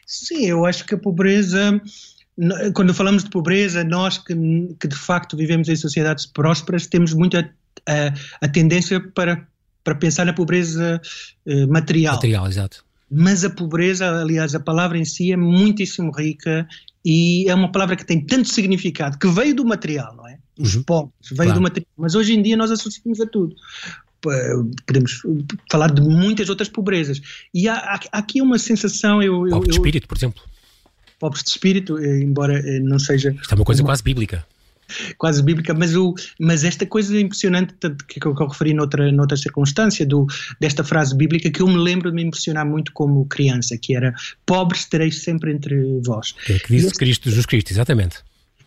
Sim, 0.06 0.46
eu 0.46 0.66
acho 0.66 0.86
que 0.86 0.96
a 0.96 0.98
pobreza 0.98 1.82
quando 2.74 2.94
falamos 2.94 3.26
de 3.26 3.30
pobreza, 3.30 3.84
nós 3.84 4.18
que, 4.18 4.34
que, 4.80 4.88
de 4.88 4.96
facto 4.96 5.36
vivemos 5.36 5.68
em 5.68 5.76
sociedades 5.76 6.26
prósperas 6.26 6.88
temos 6.88 7.14
muita 7.14 7.40
a, 7.40 7.50
a 8.42 8.48
tendência 8.48 9.00
para, 9.00 9.48
para 9.84 9.96
pensar 9.96 10.26
na 10.26 10.34
pobreza 10.34 11.02
uh, 11.46 11.68
material. 11.68 12.16
Material, 12.16 12.48
exato. 12.48 12.86
Mas 13.12 13.44
a 13.44 13.50
pobreza, 13.50 14.22
aliás, 14.22 14.54
a 14.54 14.60
palavra 14.60 14.98
em 14.98 15.06
si 15.06 15.32
é 15.32 15.38
muitíssimo 15.38 16.12
rica 16.12 16.68
e 17.04 17.50
é 17.50 17.56
uma 17.56 17.72
palavra 17.72 17.96
que 17.96 18.06
tem 18.06 18.24
tanto 18.24 18.50
significado, 18.50 19.18
que 19.18 19.28
veio 19.28 19.56
do 19.56 19.66
material, 19.66 20.16
não 20.16 20.28
é? 20.28 20.38
Os 20.60 20.76
uhum. 20.76 20.84
pobres, 20.84 21.30
veio 21.30 21.38
claro. 21.38 21.54
do 21.54 21.62
material. 21.62 21.92
Mas 21.98 22.14
hoje 22.14 22.34
em 22.34 22.42
dia 22.42 22.56
nós 22.56 22.70
associamos 22.70 23.20
a 23.20 23.26
tudo 23.26 23.56
podemos 24.86 25.22
falar 25.72 25.92
de 25.94 26.02
muitas 26.02 26.50
outras 26.50 26.68
pobrezas. 26.68 27.22
E 27.54 27.70
há, 27.70 28.00
há 28.12 28.18
aqui 28.18 28.42
uma 28.42 28.60
sensação. 28.60 29.24
Eu, 29.24 29.48
eu, 29.48 29.62
de 29.62 29.72
espírito, 29.72 30.08
por 30.10 30.18
exemplo. 30.18 30.44
Pobres 31.18 31.44
de 31.44 31.52
espírito, 31.52 31.98
eh, 31.98 32.22
embora 32.22 32.60
eh, 32.60 32.80
não 32.80 33.00
seja. 33.00 33.32
Isto 33.42 33.54
é 33.54 33.56
uma 33.56 33.66
coisa 33.66 33.82
uma, 33.82 33.88
quase 33.88 34.04
bíblica 34.04 34.46
quase 35.18 35.42
bíblica, 35.44 35.74
mas, 35.74 35.96
o, 35.96 36.14
mas 36.40 36.64
esta 36.64 36.86
coisa 36.86 37.20
impressionante 37.20 37.74
que, 38.08 38.20
que 38.20 38.26
eu 38.26 38.34
referi 38.34 38.74
noutra, 38.74 39.12
noutra 39.12 39.38
circunstância, 39.38 40.06
do, 40.06 40.26
desta 40.60 40.84
frase 40.84 41.16
bíblica, 41.16 41.50
que 41.50 41.62
eu 41.62 41.68
me 41.68 41.78
lembro 41.78 42.10
de 42.10 42.16
me 42.16 42.24
impressionar 42.24 42.66
muito 42.66 42.92
como 42.94 43.26
criança, 43.26 43.78
que 43.78 43.96
era 43.96 44.14
pobres 44.46 44.86
tereis 44.86 45.22
sempre 45.22 45.52
entre 45.52 46.00
vós. 46.06 46.34
É 46.50 46.60
que 46.60 46.76
diz 46.76 46.92
Cristo, 46.94 47.30
Jesus 47.30 47.46
Cristo, 47.46 47.72
exatamente. 47.72 48.18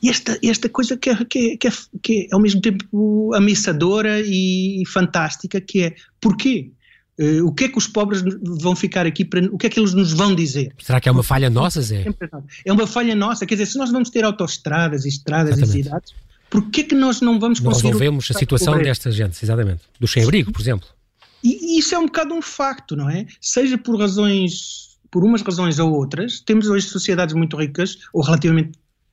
E 0.02 0.10
esta, 0.10 0.36
esta 0.42 0.68
coisa 0.68 0.96
que 0.96 1.10
é, 1.10 1.24
que, 1.24 1.52
é, 1.52 1.56
que, 1.56 1.68
é, 1.68 1.70
que 2.02 2.28
é 2.30 2.34
ao 2.34 2.40
mesmo 2.40 2.60
tempo 2.60 3.32
ameaçadora 3.34 4.20
e 4.20 4.82
fantástica, 4.86 5.60
que 5.60 5.82
é 5.82 5.94
porquê? 6.20 6.72
Uh, 7.18 7.46
o 7.46 7.52
que 7.52 7.64
é 7.64 7.68
que 7.68 7.76
os 7.76 7.86
pobres 7.86 8.22
vão 8.42 8.74
ficar 8.74 9.06
aqui 9.06 9.24
para 9.24 9.44
o 9.44 9.58
que 9.58 9.66
é 9.66 9.70
que 9.70 9.78
eles 9.78 9.92
nos 9.92 10.12
vão 10.12 10.34
dizer? 10.34 10.74
Será 10.82 10.98
que 10.98 11.08
é 11.08 11.12
uma 11.12 11.22
falha 11.22 11.50
nossa, 11.50 11.80
Zé? 11.82 12.06
É 12.64 12.72
uma 12.72 12.86
falha 12.86 13.14
nossa, 13.14 13.44
quer 13.44 13.54
dizer, 13.54 13.66
se 13.66 13.76
nós 13.76 13.90
vamos 13.90 14.08
ter 14.08 14.24
autoestradas 14.24 15.04
e 15.04 15.08
estradas 15.08 15.58
exatamente. 15.58 15.80
e 15.80 15.84
cidades, 15.84 16.14
por 16.48 16.70
que 16.70 16.80
é 16.80 16.84
que 16.84 16.94
nós 16.94 17.20
não 17.20 17.38
vamos 17.38 17.60
conseguir... 17.60 17.74
Nós 17.74 17.82
resolvemos 17.82 18.30
a 18.30 18.38
situação 18.38 18.78
desta 18.78 19.10
gente, 19.10 19.42
exatamente. 19.44 19.82
Do 20.00 20.08
sem-abrigo, 20.08 20.52
por 20.52 20.60
exemplo. 20.62 20.88
E, 21.44 21.76
e 21.76 21.78
isso 21.78 21.94
é 21.94 21.98
um 21.98 22.06
bocado 22.06 22.34
um 22.34 22.40
facto, 22.40 22.96
não 22.96 23.10
é? 23.10 23.26
Seja 23.40 23.76
por 23.76 23.98
razões, 23.98 24.96
por 25.10 25.22
umas 25.22 25.42
razões 25.42 25.78
ou 25.78 25.92
outras, 25.92 26.40
temos 26.40 26.68
hoje 26.68 26.86
sociedades 26.86 27.34
muito 27.34 27.56
ricas, 27.58 27.98
ou 28.12 28.22
relativamente 28.22 28.72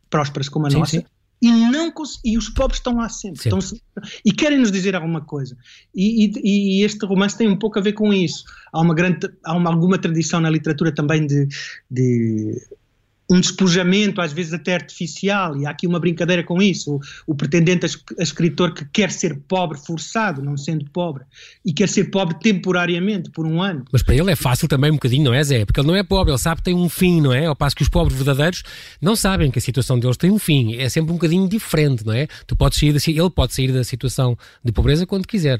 prósperas 0.09 0.47
como 0.47 0.67
a 0.67 0.69
sim, 0.69 0.79
nossa, 0.79 0.91
sim 0.97 1.05
e, 1.41 1.52
não, 1.52 1.93
e 2.25 2.38
os 2.38 2.49
pobres 2.49 2.80
estão 2.80 2.97
lá 2.97 3.08
sempre, 3.08 3.41
sempre. 3.41 3.60
Estão, 3.60 3.80
e 4.25 4.32
querem 4.34 4.60
nos 4.60 4.71
dizer 4.71 4.95
alguma 4.95 5.21
coisa. 5.21 5.58
E, 5.95 6.25
e, 6.25 6.82
e, 6.82 6.84
este 6.84 7.06
romance 7.06 7.38
tem 7.38 7.47
um 7.47 7.58
pouco 7.58 7.80
a 7.80 7.82
ver 7.82 7.93
com 7.93 8.13
isso. 8.13 8.43
Há 8.73 8.82
uma 8.82 8.93
grande, 8.93 9.30
há 9.45 9.56
uma, 9.56 9.69
alguma 9.69 9.97
tradição 9.97 10.41
na 10.41 10.49
literatura 10.49 10.93
também 10.93 11.25
de, 11.25 11.47
de 11.89 12.62
um 13.29 13.39
despojamento, 13.39 14.21
às 14.21 14.33
vezes 14.33 14.53
até 14.53 14.73
artificial, 14.73 15.55
e 15.55 15.65
há 15.65 15.69
aqui 15.69 15.85
uma 15.85 15.99
brincadeira 15.99 16.43
com 16.43 16.61
isso. 16.61 16.95
O, 16.95 16.99
o 17.27 17.35
pretendente 17.35 17.85
a, 17.85 18.23
escritor 18.23 18.73
que 18.73 18.85
quer 18.85 19.11
ser 19.11 19.39
pobre 19.47 19.77
forçado, 19.77 20.41
não 20.41 20.57
sendo 20.57 20.85
pobre, 20.91 21.23
e 21.63 21.71
quer 21.71 21.87
ser 21.87 22.05
pobre 22.05 22.37
temporariamente, 22.39 23.29
por 23.29 23.45
um 23.45 23.61
ano. 23.61 23.85
Mas 23.91 24.01
para 24.01 24.15
ele 24.15 24.31
é 24.31 24.35
fácil 24.35 24.67
também 24.67 24.89
um 24.89 24.95
bocadinho, 24.95 25.25
não 25.25 25.33
é, 25.33 25.43
Zé? 25.43 25.65
Porque 25.65 25.79
ele 25.79 25.87
não 25.87 25.95
é 25.95 26.03
pobre, 26.03 26.31
ele 26.31 26.39
sabe 26.39 26.57
que 26.57 26.65
tem 26.65 26.75
um 26.75 26.89
fim, 26.89 27.21
não 27.21 27.33
é? 27.33 27.45
Ao 27.45 27.55
passo 27.55 27.75
que 27.75 27.83
os 27.83 27.89
pobres 27.89 28.17
verdadeiros 28.17 28.63
não 29.01 29.15
sabem 29.15 29.51
que 29.51 29.59
a 29.59 29.61
situação 29.61 29.99
deles 29.99 30.17
tem 30.17 30.31
um 30.31 30.39
fim. 30.39 30.75
É 30.75 30.89
sempre 30.89 31.11
um 31.11 31.15
bocadinho 31.15 31.47
diferente, 31.47 32.05
não 32.05 32.13
é? 32.13 32.27
Tu 32.47 32.55
podes 32.55 32.79
sair 32.79 32.95
ele 33.09 33.29
pode 33.29 33.53
sair 33.53 33.71
da 33.71 33.83
situação 33.83 34.37
de 34.63 34.71
pobreza 34.71 35.05
quando 35.05 35.27
quiser. 35.27 35.59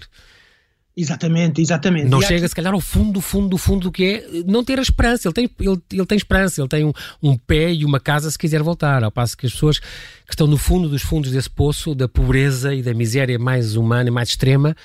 Exatamente, 1.00 1.62
exatamente. 1.62 2.10
Não 2.10 2.20
e 2.20 2.24
chega, 2.24 2.40
aqui... 2.40 2.50
se 2.50 2.56
calhar, 2.56 2.74
ao 2.74 2.82
fundo, 2.82 3.14
do 3.14 3.22
fundo, 3.22 3.48
do 3.48 3.58
fundo 3.58 3.84
do 3.84 3.92
que 3.92 4.04
é 4.04 4.44
não 4.46 4.66
ter 4.66 4.78
a 4.80 4.82
esperança. 4.82 5.30
Ele 5.30 5.34
tem, 5.34 5.50
ele, 5.58 5.82
ele 5.94 6.06
tem 6.06 6.18
esperança, 6.18 6.60
ele 6.60 6.68
tem 6.68 6.84
um, 6.84 6.92
um 7.24 7.38
pé 7.38 7.72
e 7.72 7.86
uma 7.86 8.02
casa 8.02 8.30
se 8.30 8.38
quiser 8.38 8.62
voltar. 8.62 9.02
Ao 9.02 9.10
passo 9.10 9.38
que 9.38 9.46
as 9.46 9.54
pessoas 9.54 9.80
que 9.80 9.86
estão 10.32 10.46
no 10.46 10.58
fundo 10.58 10.90
dos 10.90 11.02
fundos 11.02 11.32
desse 11.32 11.50
poço, 11.50 11.96
da 11.96 12.10
pobreza 12.10 12.76
e 12.76 12.84
da 12.84 12.94
miséria 12.94 13.40
mais 13.40 13.78
humana 13.78 14.10
e 14.10 14.12
mais 14.12 14.28
extrema, 14.28 14.76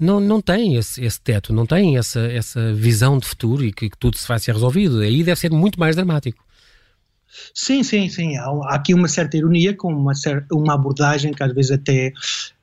não, 0.00 0.20
não 0.20 0.40
têm 0.40 0.76
esse, 0.76 1.04
esse 1.04 1.20
teto, 1.20 1.52
não 1.52 1.66
têm 1.66 1.98
essa, 1.98 2.20
essa 2.20 2.72
visão 2.72 3.18
de 3.18 3.26
futuro 3.26 3.62
e 3.62 3.70
que, 3.70 3.90
que 3.90 3.98
tudo 3.98 4.16
se 4.16 4.26
vai 4.26 4.38
ser 4.38 4.54
resolvido. 4.54 5.00
Aí 5.00 5.22
deve 5.22 5.38
ser 5.38 5.50
muito 5.50 5.78
mais 5.78 5.94
dramático. 5.94 6.42
Sim, 7.52 7.82
sim, 7.82 8.08
sim. 8.08 8.36
Há, 8.36 8.74
aqui 8.74 8.94
uma 8.94 9.08
certa 9.08 9.36
ironia 9.36 9.76
com 9.76 9.92
uma, 9.92 10.12
uma 10.50 10.74
abordagem 10.74 11.32
que 11.32 11.42
às 11.42 11.52
vezes 11.52 11.72
até, 11.72 12.12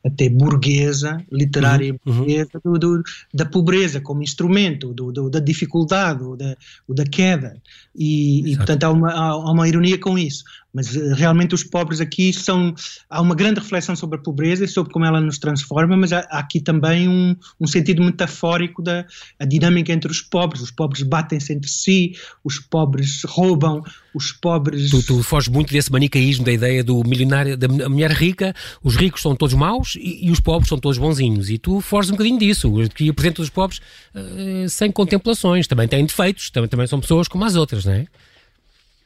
até 0.06 0.30
burguesa, 0.30 1.18
literária 1.32 1.94
uhum, 1.94 2.00
uhum. 2.06 2.18
burguesa, 2.18 2.62
do, 2.64 2.78
do, 2.78 3.04
da 3.34 3.46
pobreza 3.46 4.00
como 4.00 4.22
instrumento, 4.22 4.94
do, 4.94 5.12
do 5.12 5.30
da 5.30 5.40
dificuldade, 5.40 6.24
da, 6.38 6.56
da 6.90 7.04
queda. 7.06 7.58
E, 7.96 8.52
e, 8.52 8.56
portanto 8.58 8.84
há 8.84 8.92
uma, 8.92 9.12
há 9.12 9.52
uma 9.52 9.68
ironia 9.68 9.98
com 9.98 10.18
isso. 10.18 10.44
mas 10.72 10.96
uh, 10.96 11.14
realmente 11.16 11.56
os 11.56 11.64
pobres 11.64 12.02
aqui 12.02 12.32
são. 12.34 12.76
Há 13.10 13.22
uma 13.22 13.34
grande 13.34 13.62
reflexão 13.62 13.96
sobre 13.96 14.20
a 14.20 14.22
pobreza 14.22 14.66
e 14.66 14.68
sobre 14.68 14.92
como 14.94 15.06
ela 15.06 15.20
nos 15.20 15.40
transforma, 15.40 15.98
mas 15.98 16.14
há, 16.14 16.20
há 16.30 16.40
aqui 16.40 16.60
também 16.60 17.08
um, 17.08 17.36
um, 17.60 17.66
sentido 17.66 18.04
metafórico 18.04 18.84
da 18.84 19.06
a 19.40 19.46
dinâmica 19.46 19.92
entre 19.92 20.12
os 20.12 20.22
pobres. 20.22 20.62
Os 20.62 20.72
pobres 20.72 21.02
batem-se 21.02 21.52
entre 21.54 21.70
si, 21.70 22.14
os 22.44 22.60
pobres 22.60 23.24
roubam, 23.26 23.82
os 24.14 24.32
pobres. 24.34 24.92
Tu, 24.92 25.02
tu 25.04 25.24
foges 25.24 25.50
muito 25.50 25.72
desse 25.72 25.92
manicaísmo 25.92 26.46
da 26.46 26.52
ideia 26.52 26.84
do 26.84 27.02
milionário, 27.04 27.58
da 27.58 27.68
mulher 27.68 28.12
rica, 28.12 28.54
os 28.84 28.96
ricos 28.96 29.22
são 29.22 29.36
todos 29.36 29.56
maus 29.56 29.95
e, 29.96 30.28
e 30.28 30.32
os 30.32 30.40
pobres 30.40 30.70
são 30.70 30.78
todos 30.78 30.98
bonzinhos. 30.98 31.50
E 31.50 31.58
tu 31.58 31.82
foges 31.82 32.10
um 32.12 32.14
bocadinho 32.14 32.40
disso, 32.40 32.72
que 32.94 33.10
apresenta 33.10 33.42
os 33.42 33.50
pobres 33.50 33.80
uh, 34.14 34.70
sem 34.70 34.92
contemplações. 34.92 35.68
Também 35.68 35.88
têm 35.88 36.06
defeitos, 36.06 36.50
também, 36.50 36.70
também 36.70 36.88
são 36.88 37.00
pessoas 37.00 37.28
como 37.28 37.46
as 37.46 37.56
outras, 37.56 37.86
não 37.86 37.94
é? 37.94 38.08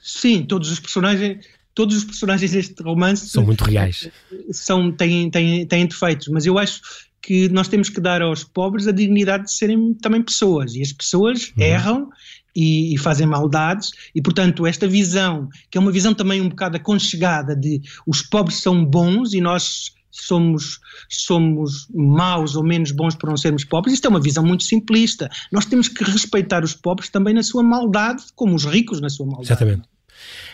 Sim, 0.01 0.43
todos 0.43 0.71
os 0.71 0.79
personagens 0.79 1.45
todos 1.75 1.95
os 1.95 2.03
personagens 2.03 2.51
deste 2.51 2.83
romance 2.83 3.29
são 3.29 3.45
muito 3.45 3.63
reais. 3.63 4.09
São, 4.51 4.91
têm, 4.91 5.29
têm, 5.29 5.65
têm 5.65 5.85
defeitos, 5.85 6.27
mas 6.27 6.45
eu 6.45 6.57
acho 6.57 6.81
que 7.21 7.47
nós 7.49 7.69
temos 7.69 7.89
que 7.89 8.01
dar 8.01 8.21
aos 8.21 8.43
pobres 8.43 8.87
a 8.87 8.91
dignidade 8.91 9.45
de 9.45 9.53
serem 9.53 9.93
também 9.93 10.21
pessoas 10.21 10.75
e 10.75 10.81
as 10.81 10.91
pessoas 10.91 11.53
uhum. 11.55 11.63
erram 11.63 12.09
e, 12.55 12.93
e, 12.93 12.97
fazem 12.97 13.27
maldades 13.27 13.91
e 14.15 14.21
portanto 14.21 14.65
esta 14.65 14.87
visão 14.87 15.47
que 15.69 15.77
é 15.77 15.81
uma 15.81 15.91
visão 15.91 16.13
também 16.13 16.41
um 16.41 16.49
bocado 16.49 16.77
aconchegada 16.77 17.55
de 17.55 17.81
os 18.07 18.21
pobres 18.21 18.57
são 18.57 18.83
bons 18.83 19.33
e 19.33 19.41
nós 19.41 19.93
somos, 20.11 20.79
somos 21.09 21.87
maus 21.93 22.55
ou 22.55 22.63
menos 22.63 22.91
bons 22.91 23.15
por 23.15 23.29
não 23.29 23.37
sermos 23.37 23.63
pobres, 23.63 23.93
isto 23.93 24.05
é 24.05 24.09
uma 24.09 24.21
visão 24.21 24.43
muito 24.43 24.63
simplista. 24.63 25.29
Nós 25.51 25.65
temos 25.65 25.87
que 25.87 26.03
respeitar 26.03 26.63
os 26.63 26.73
pobres 26.73 27.09
também 27.09 27.33
na 27.33 27.43
sua 27.43 27.63
maldade, 27.63 28.23
como 28.35 28.55
os 28.55 28.65
ricos 28.65 28.99
na 29.01 29.09
sua 29.09 29.25
maldade. 29.25 29.47
Exatamente. 29.47 29.83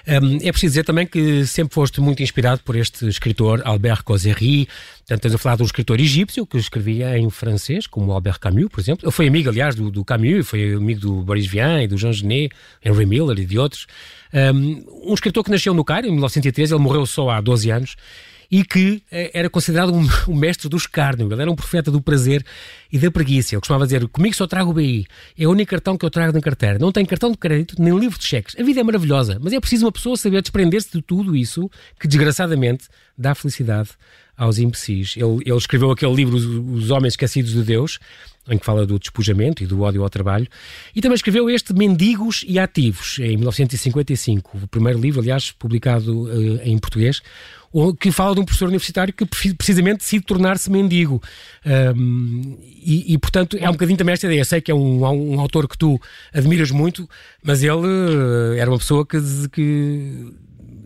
Um, 0.08 0.38
é 0.38 0.52
preciso 0.52 0.72
dizer 0.72 0.84
também 0.84 1.08
que 1.08 1.46
sempre 1.46 1.74
foste 1.74 2.00
muito 2.00 2.22
inspirado 2.22 2.62
por 2.63 2.76
este 2.76 3.08
escritor 3.08 3.62
Albert 3.65 4.04
Causery. 4.04 4.68
Portanto, 5.00 5.18
estás 5.18 5.34
a 5.34 5.38
falar 5.38 5.56
de 5.56 5.63
um 5.63 5.65
escritor 5.65 6.00
egípcio 6.00 6.46
que 6.46 6.58
escrevia 6.58 7.18
em 7.18 7.30
francês, 7.30 7.88
como 7.88 8.12
Albert 8.12 8.39
Camus, 8.39 8.68
por 8.70 8.80
exemplo. 8.80 9.06
Ele 9.06 9.12
foi 9.12 9.28
amigo, 9.28 9.50
aliás, 9.50 9.76
do, 9.76 9.89
do 9.89 10.06
Camus, 10.06 10.48
foi 10.48 10.74
amigo 10.74 11.00
do 11.00 11.22
Boris 11.24 11.48
Vian 11.48 11.82
e 11.82 11.88
do 11.88 11.98
Jean 11.98 12.13
Genet, 12.13 12.54
Henry 12.84 13.06
Miller 13.06 13.38
e 13.39 13.46
de 13.46 13.58
outros. 13.58 13.88
Um, 14.34 15.10
um 15.10 15.13
escritor 15.13 15.44
que 15.44 15.52
nasceu 15.52 15.74
no 15.74 15.84
Cairo 15.84 16.08
em 16.08 16.12
1913, 16.12 16.74
ele 16.74 16.84
morreu 16.84 17.06
só 17.06 17.30
há 17.30 17.41
12 17.41 17.72
anos 17.72 17.96
e 18.51 18.63
que 18.63 19.03
eh, 19.12 19.31
era 19.34 19.49
considerado 19.49 19.93
um, 19.93 20.08
um, 20.27 20.36
mestre 20.36 20.69
do 20.69 20.77
escárnio, 20.77 21.31
ele 21.31 21.41
era 21.41 21.51
um 21.51 21.55
profeta 21.55 21.91
do 21.91 22.01
prazer 22.01 22.45
e 22.91 22.99
da 22.99 23.10
preguiça. 23.12 23.55
Ele 23.55 23.62
costumava 23.62 23.86
dizer: 23.86 24.08
Comigo 24.08 24.36
só 24.36 24.47
trago 24.47 24.71
o 24.71 24.73
BI, 24.73 25.05
é 25.38 25.47
o 25.47 25.51
único 25.51 25.71
cartão 25.71 25.97
que 25.97 26.05
eu 26.05 26.10
trago 26.10 26.34
na 26.34 26.41
carteira. 26.41 26.79
Não 26.79 26.91
tem 26.91 27.05
cartão 27.05 27.31
de 27.31 27.38
crédito 27.38 27.81
nem 27.81 27.97
livro 27.97 28.17
de 28.17 28.25
cheques. 28.25 28.55
A 28.60 28.63
vida 28.63 28.79
é 28.79 28.84
maravilhosa, 28.84 29.39
mas 29.41 29.53
é 29.53 29.60
preciso 29.60 29.86
uma 29.86 29.91
pessoa 29.91 30.17
saber 30.17 30.41
desprender-se 30.41 30.91
de 30.91 31.01
tudo 31.01 31.36
isso 31.36 31.69
que, 31.99 32.08
desgraçadamente, 32.08 32.88
dá 33.17 33.34
felicidade 33.34 33.89
aos 34.38 34.60
imbecis. 34.60 35.15
Ele, 35.17 35.41
ele 35.45 35.58
escreveu 35.58 35.91
aquele 35.91 36.13
livro, 36.13 36.36
Os 36.36 36.89
Homens 36.91 37.13
Esquecidos 37.13 37.54
de 37.54 37.63
Deus, 37.63 38.00
em 38.50 38.58
que 38.58 38.65
fala 38.65 38.86
do 38.86 39.00
despojamento 39.00 39.63
e 39.63 39.65
do 39.65 39.82
ódio 39.82 40.04
ao 40.04 40.10
trabalho, 40.10 40.48
e 40.95 41.02
também 41.02 41.15
escreveu 41.15 41.50
este 41.50 41.74
Mendigos 41.74 42.45
e 42.48 42.60
Ativos, 42.60 43.17
em 43.19 43.38
1955, 43.38 44.60
o 44.63 44.67
primeiro 44.67 45.00
livro, 45.00 45.19
aliás, 45.19 45.52
publicado 45.52 46.24
uh, 46.24 46.62
em 46.63 46.78
português, 46.78 47.21
que 48.00 48.10
fala 48.10 48.34
de 48.34 48.39
um 48.39 48.45
professor 48.45 48.67
universitário 48.67 49.13
que 49.13 49.26
precisamente 49.26 49.98
decide 49.98 50.24
tornar-se 50.24 50.71
mendigo. 50.71 51.21
Um, 51.65 52.58
e, 52.62 53.13
e, 53.13 53.17
portanto, 53.17 53.58
é 53.60 53.67
um 53.67 53.74
bocadinho 53.74 53.98
também 53.98 54.13
esta 54.13 54.28
ideia. 54.28 54.39
Eu 54.39 54.45
sei 54.45 54.62
que 54.62 54.71
é 54.71 54.76
um, 54.76 55.04
um 55.04 55.39
autor 55.41 55.67
que 55.67 55.78
tu 55.78 56.00
admiras 56.34 56.71
muito, 56.71 57.10
mas 57.43 57.63
ele 57.63 57.86
uh, 57.86 58.54
era 58.58 58.71
uma 58.71 58.78
pessoa 58.78 59.06
que, 59.06 59.17
que 59.52 60.34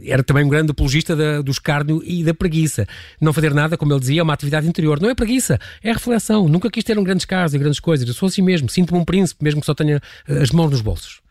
era 0.04 0.24
também 0.24 0.44
um 0.44 0.50
grande 0.50 0.72
apologista 0.72 1.16
da, 1.16 1.42
do 1.42 1.52
escárnio 1.52 2.02
e 2.04 2.24
da 2.24 2.34
preguiça. 2.34 2.88
Não 3.20 3.34
fazer 3.34 3.54
nada, 3.54 3.78
como 3.78 3.94
ele 3.94 4.00
dizia, 4.00 4.22
é 4.22 4.24
uma 4.24 4.34
atividade 4.34 4.68
interior. 4.68 5.02
Não 5.02 5.10
é 5.10 5.16
preguiça, 5.16 5.60
é 5.84 5.92
reflexão. 5.92 6.48
Nunca 6.48 6.70
quis 6.70 6.84
ter 6.84 6.98
um 6.98 7.04
grandes 7.04 7.26
carros 7.26 7.54
e 7.54 7.58
grandes 7.58 7.80
coisas. 7.80 8.08
Eu 8.08 8.14
sou 8.14 8.28
assim 8.28 8.42
mesmo, 8.42 8.70
sinto-me 8.70 9.00
um 9.00 9.06
príncipe, 9.06 9.44
mesmo 9.44 9.60
que 9.60 9.66
só 9.66 9.74
tenha 9.74 10.02
eh, 10.28 10.42
as 10.42 10.52
mãos 10.52 10.72
nos 10.72 10.82
bolsos. 10.82 11.22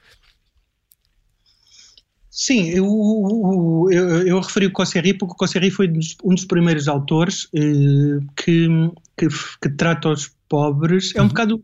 Sim, 2.30 2.68
eu, 2.68 3.88
eu, 3.90 4.08
eu 4.24 4.40
referi 4.40 4.66
o 4.66 4.70
Cosserri 4.70 5.12
porque 5.12 5.32
o 5.32 5.36
Cosserri 5.36 5.72
foi 5.72 5.92
um 6.22 6.34
dos 6.34 6.44
primeiros 6.44 6.86
autores 6.86 7.48
eh, 7.52 8.24
que, 8.36 8.68
que, 9.16 9.26
que, 9.60 9.68
trata 9.70 10.10
os 10.10 10.30
pobres. 10.48 11.12
É 11.16 11.20
um, 11.20 11.24
uhum. 11.24 11.28
bocado, 11.28 11.62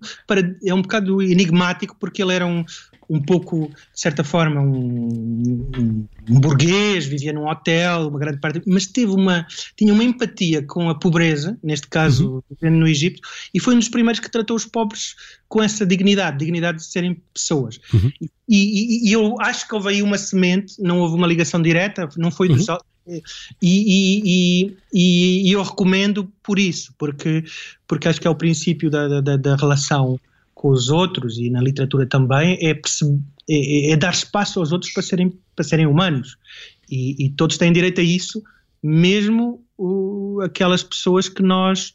é 0.66 0.74
um 0.74 0.82
bocado 0.82 1.22
enigmático 1.22 1.96
porque 2.00 2.20
ele 2.20 2.34
era 2.34 2.44
um, 2.44 2.64
um 3.08 3.20
pouco, 3.20 3.68
de 3.92 4.00
certa 4.00 4.24
forma, 4.24 4.60
um, 4.60 5.66
um, 5.76 6.08
um, 6.28 6.40
burguês, 6.40 7.06
vivia 7.06 7.32
num 7.32 7.46
hotel, 7.46 8.08
uma 8.08 8.18
grande 8.18 8.38
parte, 8.38 8.62
mas 8.66 8.86
teve 8.86 9.12
uma, 9.12 9.46
tinha 9.76 9.92
uma 9.92 10.04
empatia 10.04 10.62
com 10.62 10.88
a 10.88 10.94
pobreza, 10.94 11.58
neste 11.62 11.86
caso 11.88 12.42
uhum. 12.62 12.70
no 12.70 12.86
Egito, 12.88 13.20
e 13.52 13.60
foi 13.60 13.74
um 13.74 13.78
dos 13.78 13.88
primeiros 13.88 14.20
que 14.20 14.30
tratou 14.30 14.56
os 14.56 14.66
pobres 14.66 15.14
com 15.48 15.62
essa 15.62 15.86
dignidade, 15.86 16.38
dignidade 16.38 16.78
de 16.78 16.84
serem 16.84 17.20
pessoas. 17.32 17.78
Uhum. 17.92 18.10
E, 18.20 18.28
e, 18.48 19.08
e, 19.08 19.12
eu 19.12 19.40
acho 19.40 19.68
que 19.68 19.74
houve 19.74 19.90
aí 19.90 20.02
uma 20.02 20.18
semente, 20.18 20.74
não 20.80 21.00
houve 21.00 21.14
uma 21.14 21.26
ligação 21.26 21.60
direta, 21.60 22.08
não 22.16 22.30
foi 22.30 22.48
uhum. 22.48 22.56
dos 22.56 22.66
e, 23.06 23.22
e, 23.62 24.76
e, 24.92 25.48
e, 25.48 25.52
eu 25.52 25.62
recomendo 25.62 26.32
por 26.42 26.58
isso, 26.58 26.94
porque, 26.96 27.44
porque 27.86 28.08
acho 28.08 28.20
que 28.20 28.26
é 28.26 28.30
o 28.30 28.34
princípio 28.34 28.90
da, 28.90 29.20
da, 29.20 29.36
da 29.36 29.56
relação 29.56 30.18
com 30.54 30.70
os 30.70 30.88
outros 30.88 31.38
e 31.38 31.50
na 31.50 31.60
literatura 31.60 32.06
também 32.06 32.58
é, 32.60 32.70
é, 32.70 33.90
é, 33.92 33.96
dar 33.96 34.12
espaço 34.12 34.60
aos 34.60 34.72
outros 34.72 34.92
para 34.92 35.02
serem, 35.02 35.32
para 35.54 35.64
serem 35.64 35.86
humanos. 35.86 36.36
E, 36.90 37.26
e 37.26 37.30
todos 37.30 37.58
têm 37.58 37.72
direito 37.72 38.00
a 38.00 38.04
isso, 38.04 38.42
mesmo 38.82 39.64
o, 39.76 40.40
aquelas 40.42 40.82
pessoas 40.82 41.28
que 41.28 41.42
nós 41.42 41.92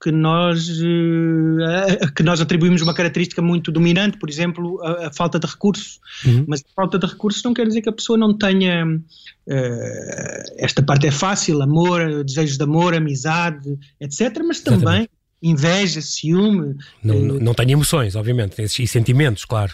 que 0.00 0.12
nós 0.12 0.68
uh, 0.68 2.14
que 2.14 2.22
nós 2.22 2.40
atribuímos 2.40 2.82
uma 2.82 2.94
característica 2.94 3.42
muito 3.42 3.72
dominante, 3.72 4.16
por 4.16 4.30
exemplo, 4.30 4.80
a, 4.80 5.08
a 5.08 5.12
falta 5.12 5.40
de 5.40 5.46
recursos. 5.46 5.98
Uhum. 6.24 6.44
Mas 6.46 6.60
a 6.60 6.72
falta 6.74 6.98
de 7.00 7.06
recursos 7.06 7.42
não 7.42 7.52
quer 7.52 7.66
dizer 7.66 7.82
que 7.82 7.88
a 7.88 7.92
pessoa 7.92 8.16
não 8.16 8.36
tenha 8.36 8.86
uh, 8.86 10.42
esta 10.56 10.82
parte 10.82 11.08
é 11.08 11.10
fácil, 11.10 11.60
amor, 11.62 12.22
desejos 12.22 12.56
de 12.56 12.62
amor, 12.62 12.94
amizade, 12.94 13.76
etc. 14.00 14.40
Mas 14.46 14.60
também 14.60 14.78
Exatamente 14.78 15.17
inveja, 15.42 16.00
ciúme. 16.00 16.76
Não, 17.02 17.14
eh, 17.14 17.20
não, 17.20 17.34
não 17.36 17.54
tenho 17.54 17.72
emoções, 17.72 18.16
obviamente, 18.16 18.60
e 18.62 18.86
sentimentos, 18.86 19.44
claro. 19.44 19.72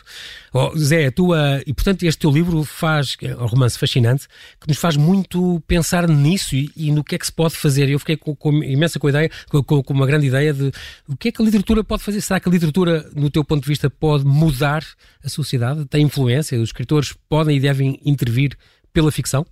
Oh, 0.53 0.77
Zé, 0.77 1.07
a 1.07 1.13
tua, 1.13 1.63
e 1.67 1.73
portanto 1.73 2.05
este 2.05 2.19
teu 2.21 2.31
livro 2.31 2.63
faz, 2.65 3.17
é 3.23 3.35
um 3.35 3.47
romance 3.47 3.79
fascinante, 3.79 4.29
que 4.61 4.69
nos 4.69 4.77
faz 4.77 4.97
muito 4.97 5.63
pensar 5.67 6.09
nisso 6.09 6.55
e, 6.55 6.71
e 6.77 6.93
no 6.93 7.03
que 7.03 7.15
é 7.15 7.19
que 7.19 7.27
se 7.27 7.33
pode 7.33 7.55
fazer. 7.55 7.89
Eu 7.89 7.99
fiquei 7.99 8.17
com, 8.17 8.37
com 8.37 8.63
imensa 8.63 8.99
com, 8.99 9.09
ideia, 9.09 9.31
com, 9.49 9.63
com, 9.83 9.95
uma 9.95 10.07
grande 10.07 10.27
ideia 10.27 10.53
de 10.53 10.71
o 11.09 11.17
que 11.17 11.29
é 11.29 11.33
que 11.33 11.41
a 11.41 11.45
literatura 11.45 11.83
pode 11.83 12.03
fazer. 12.03 12.21
Será 12.21 12.39
que 12.39 12.49
a 12.49 12.53
literatura, 12.53 13.11
no 13.15 13.31
teu 13.31 13.45
ponto 13.45 13.63
de 13.63 13.69
vista, 13.69 13.89
pode 13.89 14.25
mudar 14.25 14.85
a 15.25 15.29
sociedade? 15.29 15.87
Tem 15.87 16.05
influência? 16.05 16.59
Os 16.61 16.69
escritores 16.69 17.15
podem 17.29 17.57
e 17.57 17.61
devem 17.61 17.99
intervir 18.05 18.57
pela 18.93 19.11
ficção? 19.11 19.47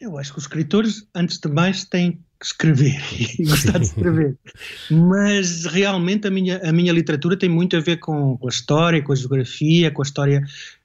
Eu 0.00 0.16
acho 0.16 0.32
que 0.32 0.38
os 0.38 0.44
escritores, 0.44 1.06
antes 1.14 1.38
de 1.38 1.48
mais, 1.48 1.84
têm 1.84 2.20
que 2.38 2.46
escrever 2.46 3.00
e 3.38 3.44
gostar 3.44 3.78
de 3.78 3.86
escrever. 3.86 4.36
Mas 4.90 5.64
realmente 5.64 6.26
a 6.26 6.30
minha, 6.30 6.60
a 6.62 6.72
minha 6.72 6.92
literatura 6.92 7.36
tem 7.36 7.48
muito 7.48 7.76
a 7.76 7.80
ver 7.80 7.98
com, 7.98 8.36
com 8.38 8.46
a 8.46 8.50
história, 8.50 9.02
com 9.02 9.12
a 9.12 9.16
geografia, 9.16 9.90
com 9.90 10.02
a 10.02 10.04
história 10.04 10.44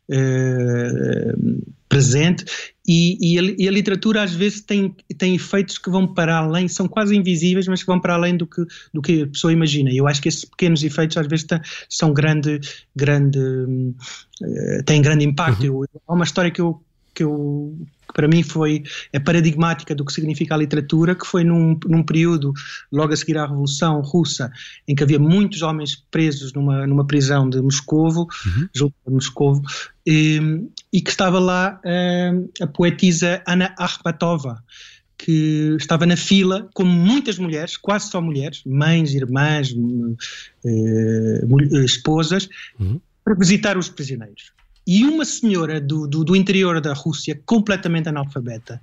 uh, 0.09 1.73
presente 1.87 2.43
e, 2.87 3.35
e, 3.35 3.39
a, 3.39 3.55
e, 3.59 3.67
a, 3.67 3.71
literatura 3.71 4.23
às 4.23 4.33
vezes 4.33 4.61
tem, 4.61 4.95
tem 5.17 5.35
efeitos 5.35 5.77
que 5.77 5.91
vão 5.91 6.11
para 6.11 6.37
além, 6.37 6.67
são 6.67 6.87
quase 6.87 7.15
invisíveis, 7.15 7.67
mas 7.67 7.81
que 7.81 7.87
vão 7.87 7.99
para 7.99 8.15
além 8.15 8.35
do 8.35 8.47
que, 8.47 8.65
do 8.91 9.01
que 9.01 9.21
a 9.21 9.27
pessoa 9.27 9.53
imagina. 9.53 9.91
E 9.91 9.97
eu 9.97 10.07
acho 10.07 10.21
que 10.21 10.27
esses 10.27 10.43
pequenos 10.43 10.83
efeitos 10.83 11.15
às 11.17 11.27
vezes 11.27 11.45
são 11.87 12.11
grande, 12.11 12.59
grande, 12.95 13.37
uh, 13.37 14.83
têm 14.85 15.03
grande 15.03 15.23
impacto. 15.23 15.61
Uhum. 15.61 15.83
Eu, 15.83 16.01
há 16.07 16.13
uma 16.13 16.25
história 16.25 16.49
que 16.49 16.61
eu 16.61 16.81
que, 17.13 17.23
eu, 17.23 17.77
que 18.07 18.13
para 18.13 18.27
mim 18.27 18.43
foi 18.43 18.83
é 19.11 19.19
paradigmática 19.19 19.95
do 19.95 20.05
que 20.05 20.13
significa 20.13 20.55
a 20.55 20.57
literatura, 20.57 21.15
que 21.15 21.25
foi 21.25 21.43
num, 21.43 21.77
num 21.85 22.03
período 22.03 22.53
logo 22.91 23.13
a 23.13 23.17
seguir 23.17 23.37
à 23.37 23.45
Revolução 23.45 24.01
Russa, 24.01 24.51
em 24.87 24.95
que 24.95 25.03
havia 25.03 25.19
muitos 25.19 25.61
homens 25.61 25.95
presos 26.11 26.53
numa, 26.53 26.85
numa 26.87 27.05
prisão 27.05 27.49
de 27.49 27.61
Moscovo, 27.61 28.27
uhum. 28.45 28.67
junto 28.73 28.95
a 29.07 29.11
Moscovo, 29.11 29.61
e, 30.05 30.39
e, 30.91 31.01
que 31.01 31.09
estava 31.09 31.39
lá 31.39 31.79
a 32.61 32.67
poetisa 32.67 33.41
Ana 33.47 33.73
Akhmatova, 33.77 34.61
que 35.17 35.75
estava 35.79 36.05
na 36.05 36.17
fila, 36.17 36.69
como 36.73 36.91
muitas 36.91 37.39
mulheres, 37.39 37.77
quase 37.77 38.09
só 38.09 38.21
mulheres, 38.21 38.61
mães, 38.65 39.13
irmãs, 39.13 39.73
eh, 40.65 41.45
esposas, 41.85 42.49
uhum. 42.77 42.99
para 43.23 43.33
visitar 43.35 43.77
os 43.77 43.87
prisioneiros. 43.87 44.51
E 44.85 45.05
uma 45.05 45.25
senhora 45.25 45.79
do, 45.79 46.07
do, 46.07 46.23
do 46.23 46.35
interior 46.35 46.81
da 46.81 46.93
Rússia, 46.93 47.39
completamente 47.45 48.09
analfabeta, 48.09 48.81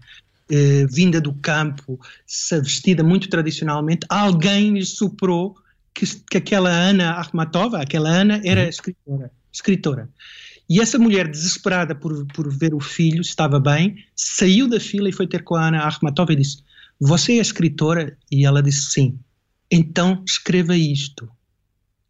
eh, 0.50 0.86
vinda 0.86 1.20
do 1.20 1.32
campo, 1.34 2.00
vestida 2.50 3.04
muito 3.04 3.28
tradicionalmente, 3.28 4.06
alguém 4.08 4.72
lhe 4.72 4.84
soprou 4.84 5.56
que, 5.94 6.06
que 6.30 6.38
aquela 6.38 6.70
Ana 6.70 7.12
Akhmatova, 7.12 7.80
aquela 7.80 8.08
Ana, 8.08 8.40
era 8.44 8.62
uhum. 8.62 8.68
escritora. 8.68 9.30
escritora. 9.52 10.08
E 10.68 10.80
essa 10.80 10.98
mulher, 10.98 11.28
desesperada 11.28 11.94
por, 11.94 12.26
por 12.26 12.48
ver 12.48 12.74
o 12.74 12.80
filho, 12.80 13.20
estava 13.20 13.58
bem, 13.58 14.04
saiu 14.14 14.68
da 14.68 14.78
fila 14.78 15.08
e 15.08 15.12
foi 15.12 15.26
ter 15.26 15.42
com 15.42 15.56
a 15.56 15.66
Ana 15.66 15.80
Akhmatova 15.80 16.32
e 16.32 16.36
disse: 16.36 16.62
Você 17.00 17.32
é 17.32 17.40
escritora? 17.40 18.16
E 18.30 18.46
ela 18.46 18.62
disse: 18.62 18.92
Sim. 18.92 19.18
Então 19.70 20.22
escreva 20.26 20.76
isto. 20.76 21.28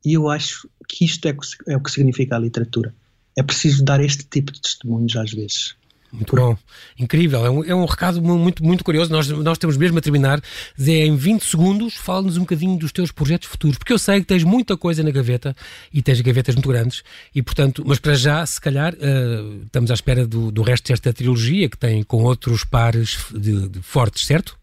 E 0.05 0.15
eu 0.15 0.29
acho 0.29 0.69
que 0.89 1.05
isto 1.05 1.27
é, 1.27 1.37
é 1.69 1.77
o 1.77 1.83
que 1.83 1.91
significa 1.91 2.37
a 2.37 2.39
literatura. 2.39 2.95
É 3.37 3.43
preciso 3.43 3.85
dar 3.85 4.01
este 4.01 4.25
tipo 4.25 4.53
de 4.53 4.61
testemunhos 4.61 5.17
às 5.17 5.33
vezes. 5.33 5.75
Muito 6.13 6.35
bom, 6.35 6.57
incrível. 6.99 7.47
É 7.47 7.51
um, 7.51 7.65
é 7.65 7.75
um 7.75 7.85
recado 7.85 8.21
muito, 8.21 8.65
muito 8.65 8.83
curioso. 8.83 9.13
Nós, 9.13 9.29
nós 9.29 9.59
temos 9.59 9.77
mesmo 9.77 9.99
a 9.99 10.01
terminar. 10.01 10.43
Zé, 10.81 11.07
em 11.07 11.17
20 11.17 11.45
segundos, 11.45 11.95
fala-nos 11.95 12.37
um 12.37 12.41
bocadinho 12.41 12.77
dos 12.77 12.91
teus 12.91 13.13
projetos 13.13 13.49
futuros, 13.49 13.79
porque 13.79 13.93
eu 13.93 13.99
sei 13.99 14.21
que 14.21 14.27
tens 14.27 14.43
muita 14.43 14.77
coisa 14.77 15.03
na 15.05 15.11
gaveta 15.11 15.55
e 15.93 16.03
tens 16.03 16.21
gavetas 16.21 16.55
muito 16.57 16.69
grandes, 16.69 17.03
e 17.35 17.43
portanto, 17.43 17.85
mas 17.87 18.01
para 18.01 18.15
já, 18.15 18.45
se 18.45 18.61
calhar, 18.61 18.93
uh, 18.95 19.63
estamos 19.65 19.91
à 19.91 19.95
espera 19.95 20.27
do, 20.27 20.51
do 20.51 20.63
resto 20.63 20.89
desta 20.89 21.13
trilogia 21.13 21.69
que 21.69 21.79
tem 21.79 22.03
com 22.03 22.25
outros 22.25 22.65
pares 22.65 23.19
de, 23.31 23.69
de 23.69 23.81
fortes, 23.81 24.27
certo? 24.27 24.59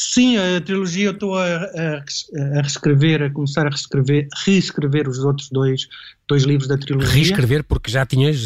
Sim, 0.00 0.36
a 0.36 0.60
trilogia 0.60 1.06
eu 1.06 1.12
estou 1.12 1.36
a, 1.36 1.44
a, 1.44 1.96
a, 1.96 2.60
reescrever, 2.62 3.20
a 3.20 3.30
começar 3.30 3.66
a 3.66 3.68
reescrever, 3.68 4.28
reescrever 4.44 5.08
os 5.08 5.18
outros 5.18 5.50
dois, 5.50 5.88
dois 6.28 6.44
livros 6.44 6.68
da 6.68 6.78
trilogia. 6.78 7.12
Reescrever 7.12 7.64
porque 7.64 7.90
já 7.90 8.06
tinhas, 8.06 8.36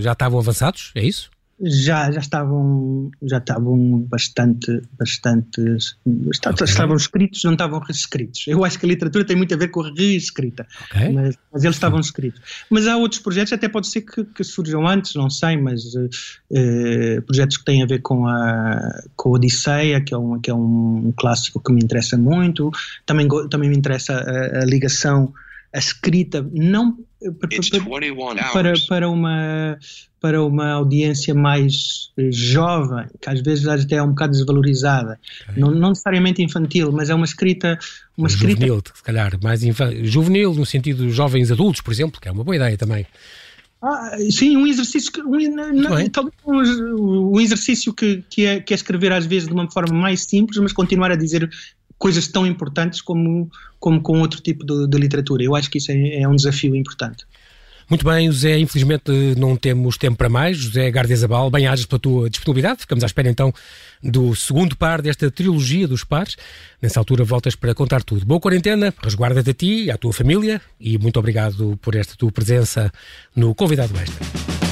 já 0.00 0.12
estavam 0.12 0.38
avançados, 0.38 0.90
é 0.94 1.04
isso? 1.04 1.30
Já, 1.62 2.10
já 2.10 2.20
estavam 2.20 3.10
já 3.22 3.38
estavam 3.38 4.00
bastante 4.08 4.82
bastante 4.98 5.60
okay. 5.60 6.64
estavam 6.64 6.96
escritos 6.96 7.44
não 7.44 7.52
estavam 7.52 7.78
reescritos 7.78 8.44
eu 8.48 8.64
acho 8.64 8.78
que 8.78 8.86
a 8.86 8.88
literatura 8.88 9.24
tem 9.24 9.36
muito 9.36 9.54
a 9.54 9.56
ver 9.56 9.68
com 9.68 9.82
a 9.82 9.92
reescrita 9.96 10.66
okay. 10.90 11.12
mas, 11.12 11.38
mas, 11.52 11.62
eles 11.62 11.76
estavam 11.76 12.00
escritos 12.00 12.40
mas 12.68 12.88
há 12.88 12.96
outros 12.96 13.20
projetos 13.20 13.52
até 13.52 13.68
pode 13.68 13.86
ser 13.86 14.00
que, 14.00 14.24
que 14.24 14.42
surjam 14.42 14.86
antes 14.86 15.14
não 15.14 15.30
sei 15.30 15.56
mas 15.56 15.82
uh, 15.94 17.22
projetos 17.26 17.58
que 17.58 17.64
têm 17.64 17.82
a 17.82 17.86
ver 17.86 18.00
com 18.00 18.26
a 18.26 19.02
com 19.14 19.28
a 19.28 19.32
Odisseia 19.32 20.00
que 20.00 20.12
é 20.12 20.18
um 20.18 20.40
que 20.40 20.50
é 20.50 20.54
um 20.54 21.12
clássico 21.16 21.60
que 21.60 21.72
me 21.72 21.80
interessa 21.82 22.18
muito 22.18 22.70
também 23.06 23.28
também 23.48 23.70
me 23.70 23.76
interessa 23.76 24.14
a, 24.14 24.62
a 24.62 24.64
ligação 24.64 25.32
a 25.72 25.78
escrita 25.78 26.44
não 26.52 26.98
para, 28.52 28.72
para, 28.88 29.08
uma 29.08 29.78
para 30.20 30.42
uma 30.42 30.72
audiência 30.72 31.34
mais 31.34 32.12
jovem, 32.30 33.06
que 33.20 33.28
às 33.28 33.40
vezes 33.40 33.66
até 33.66 33.96
é 33.96 34.02
um 34.02 34.10
bocado 34.10 34.32
desvalorizada, 34.32 35.18
okay. 35.48 35.60
não, 35.60 35.70
não, 35.72 35.88
necessariamente 35.90 36.42
infantil, 36.42 36.92
mas 36.92 37.10
é 37.10 37.14
uma 37.14 37.24
escrita. 37.24 37.78
Uma 38.16 38.28
escrita... 38.28 38.60
Juvenil, 38.60 38.82
se 38.94 39.02
calhar, 39.02 39.32
mais 39.42 39.64
infantil, 39.64 40.04
juvenil 40.04 40.54
no 40.54 40.64
sentido 40.64 41.06
de 41.06 41.10
jovens 41.10 41.50
adultos, 41.50 41.80
por 41.80 41.92
exemplo, 41.92 42.20
que 42.20 42.28
é 42.28 42.32
uma 42.32 42.44
boa 42.44 42.56
ideia 42.56 42.76
também. 42.76 43.06
Ah, 43.84 44.16
sim, 44.30 44.56
um 44.56 44.64
exercício, 44.64 45.10
um, 45.26 45.36
um, 46.46 47.34
um 47.34 47.40
exercício 47.40 47.92
que, 47.92 48.22
que, 48.30 48.46
é, 48.46 48.60
que 48.60 48.72
é 48.72 48.76
escrever 48.76 49.12
às 49.12 49.26
vezes 49.26 49.48
de 49.48 49.54
uma 49.54 49.68
forma 49.68 49.92
mais 49.92 50.22
simples, 50.22 50.56
mas 50.58 50.72
continuar 50.72 51.10
a 51.10 51.16
dizer 51.16 51.50
coisas 52.02 52.26
tão 52.26 52.44
importantes 52.44 53.00
como, 53.00 53.48
como 53.78 54.02
com 54.02 54.18
outro 54.18 54.40
tipo 54.40 54.66
de, 54.66 54.88
de 54.88 54.98
literatura. 54.98 55.44
Eu 55.44 55.54
acho 55.54 55.70
que 55.70 55.78
isso 55.78 55.92
é, 55.92 56.22
é 56.22 56.28
um 56.28 56.34
desafio 56.34 56.74
importante. 56.74 57.24
Muito 57.88 58.04
bem, 58.04 58.26
José, 58.26 58.58
infelizmente 58.58 59.04
não 59.38 59.54
temos 59.54 59.96
tempo 59.96 60.16
para 60.16 60.28
mais. 60.28 60.56
José 60.56 60.90
Gardezabal, 60.90 61.48
bem-ajas 61.48 61.86
pela 61.86 62.00
tua 62.00 62.28
disponibilidade. 62.28 62.80
Ficamos 62.80 63.04
à 63.04 63.06
espera 63.06 63.30
então 63.30 63.54
do 64.02 64.34
segundo 64.34 64.74
par 64.74 65.00
desta 65.00 65.30
trilogia 65.30 65.86
dos 65.86 66.02
pares. 66.02 66.36
Nessa 66.80 66.98
altura 66.98 67.22
voltas 67.22 67.54
para 67.54 67.72
contar 67.72 68.02
tudo. 68.02 68.26
Boa 68.26 68.40
quarentena, 68.40 68.92
resguarda-te 69.00 69.50
a 69.50 69.54
ti 69.54 69.84
e 69.84 69.90
à 69.92 69.96
tua 69.96 70.12
família 70.12 70.60
e 70.80 70.98
muito 70.98 71.20
obrigado 71.20 71.78
por 71.80 71.94
esta 71.94 72.16
tua 72.16 72.32
presença 72.32 72.90
no 73.36 73.54
Convidado 73.54 73.92
Extra. 73.96 74.71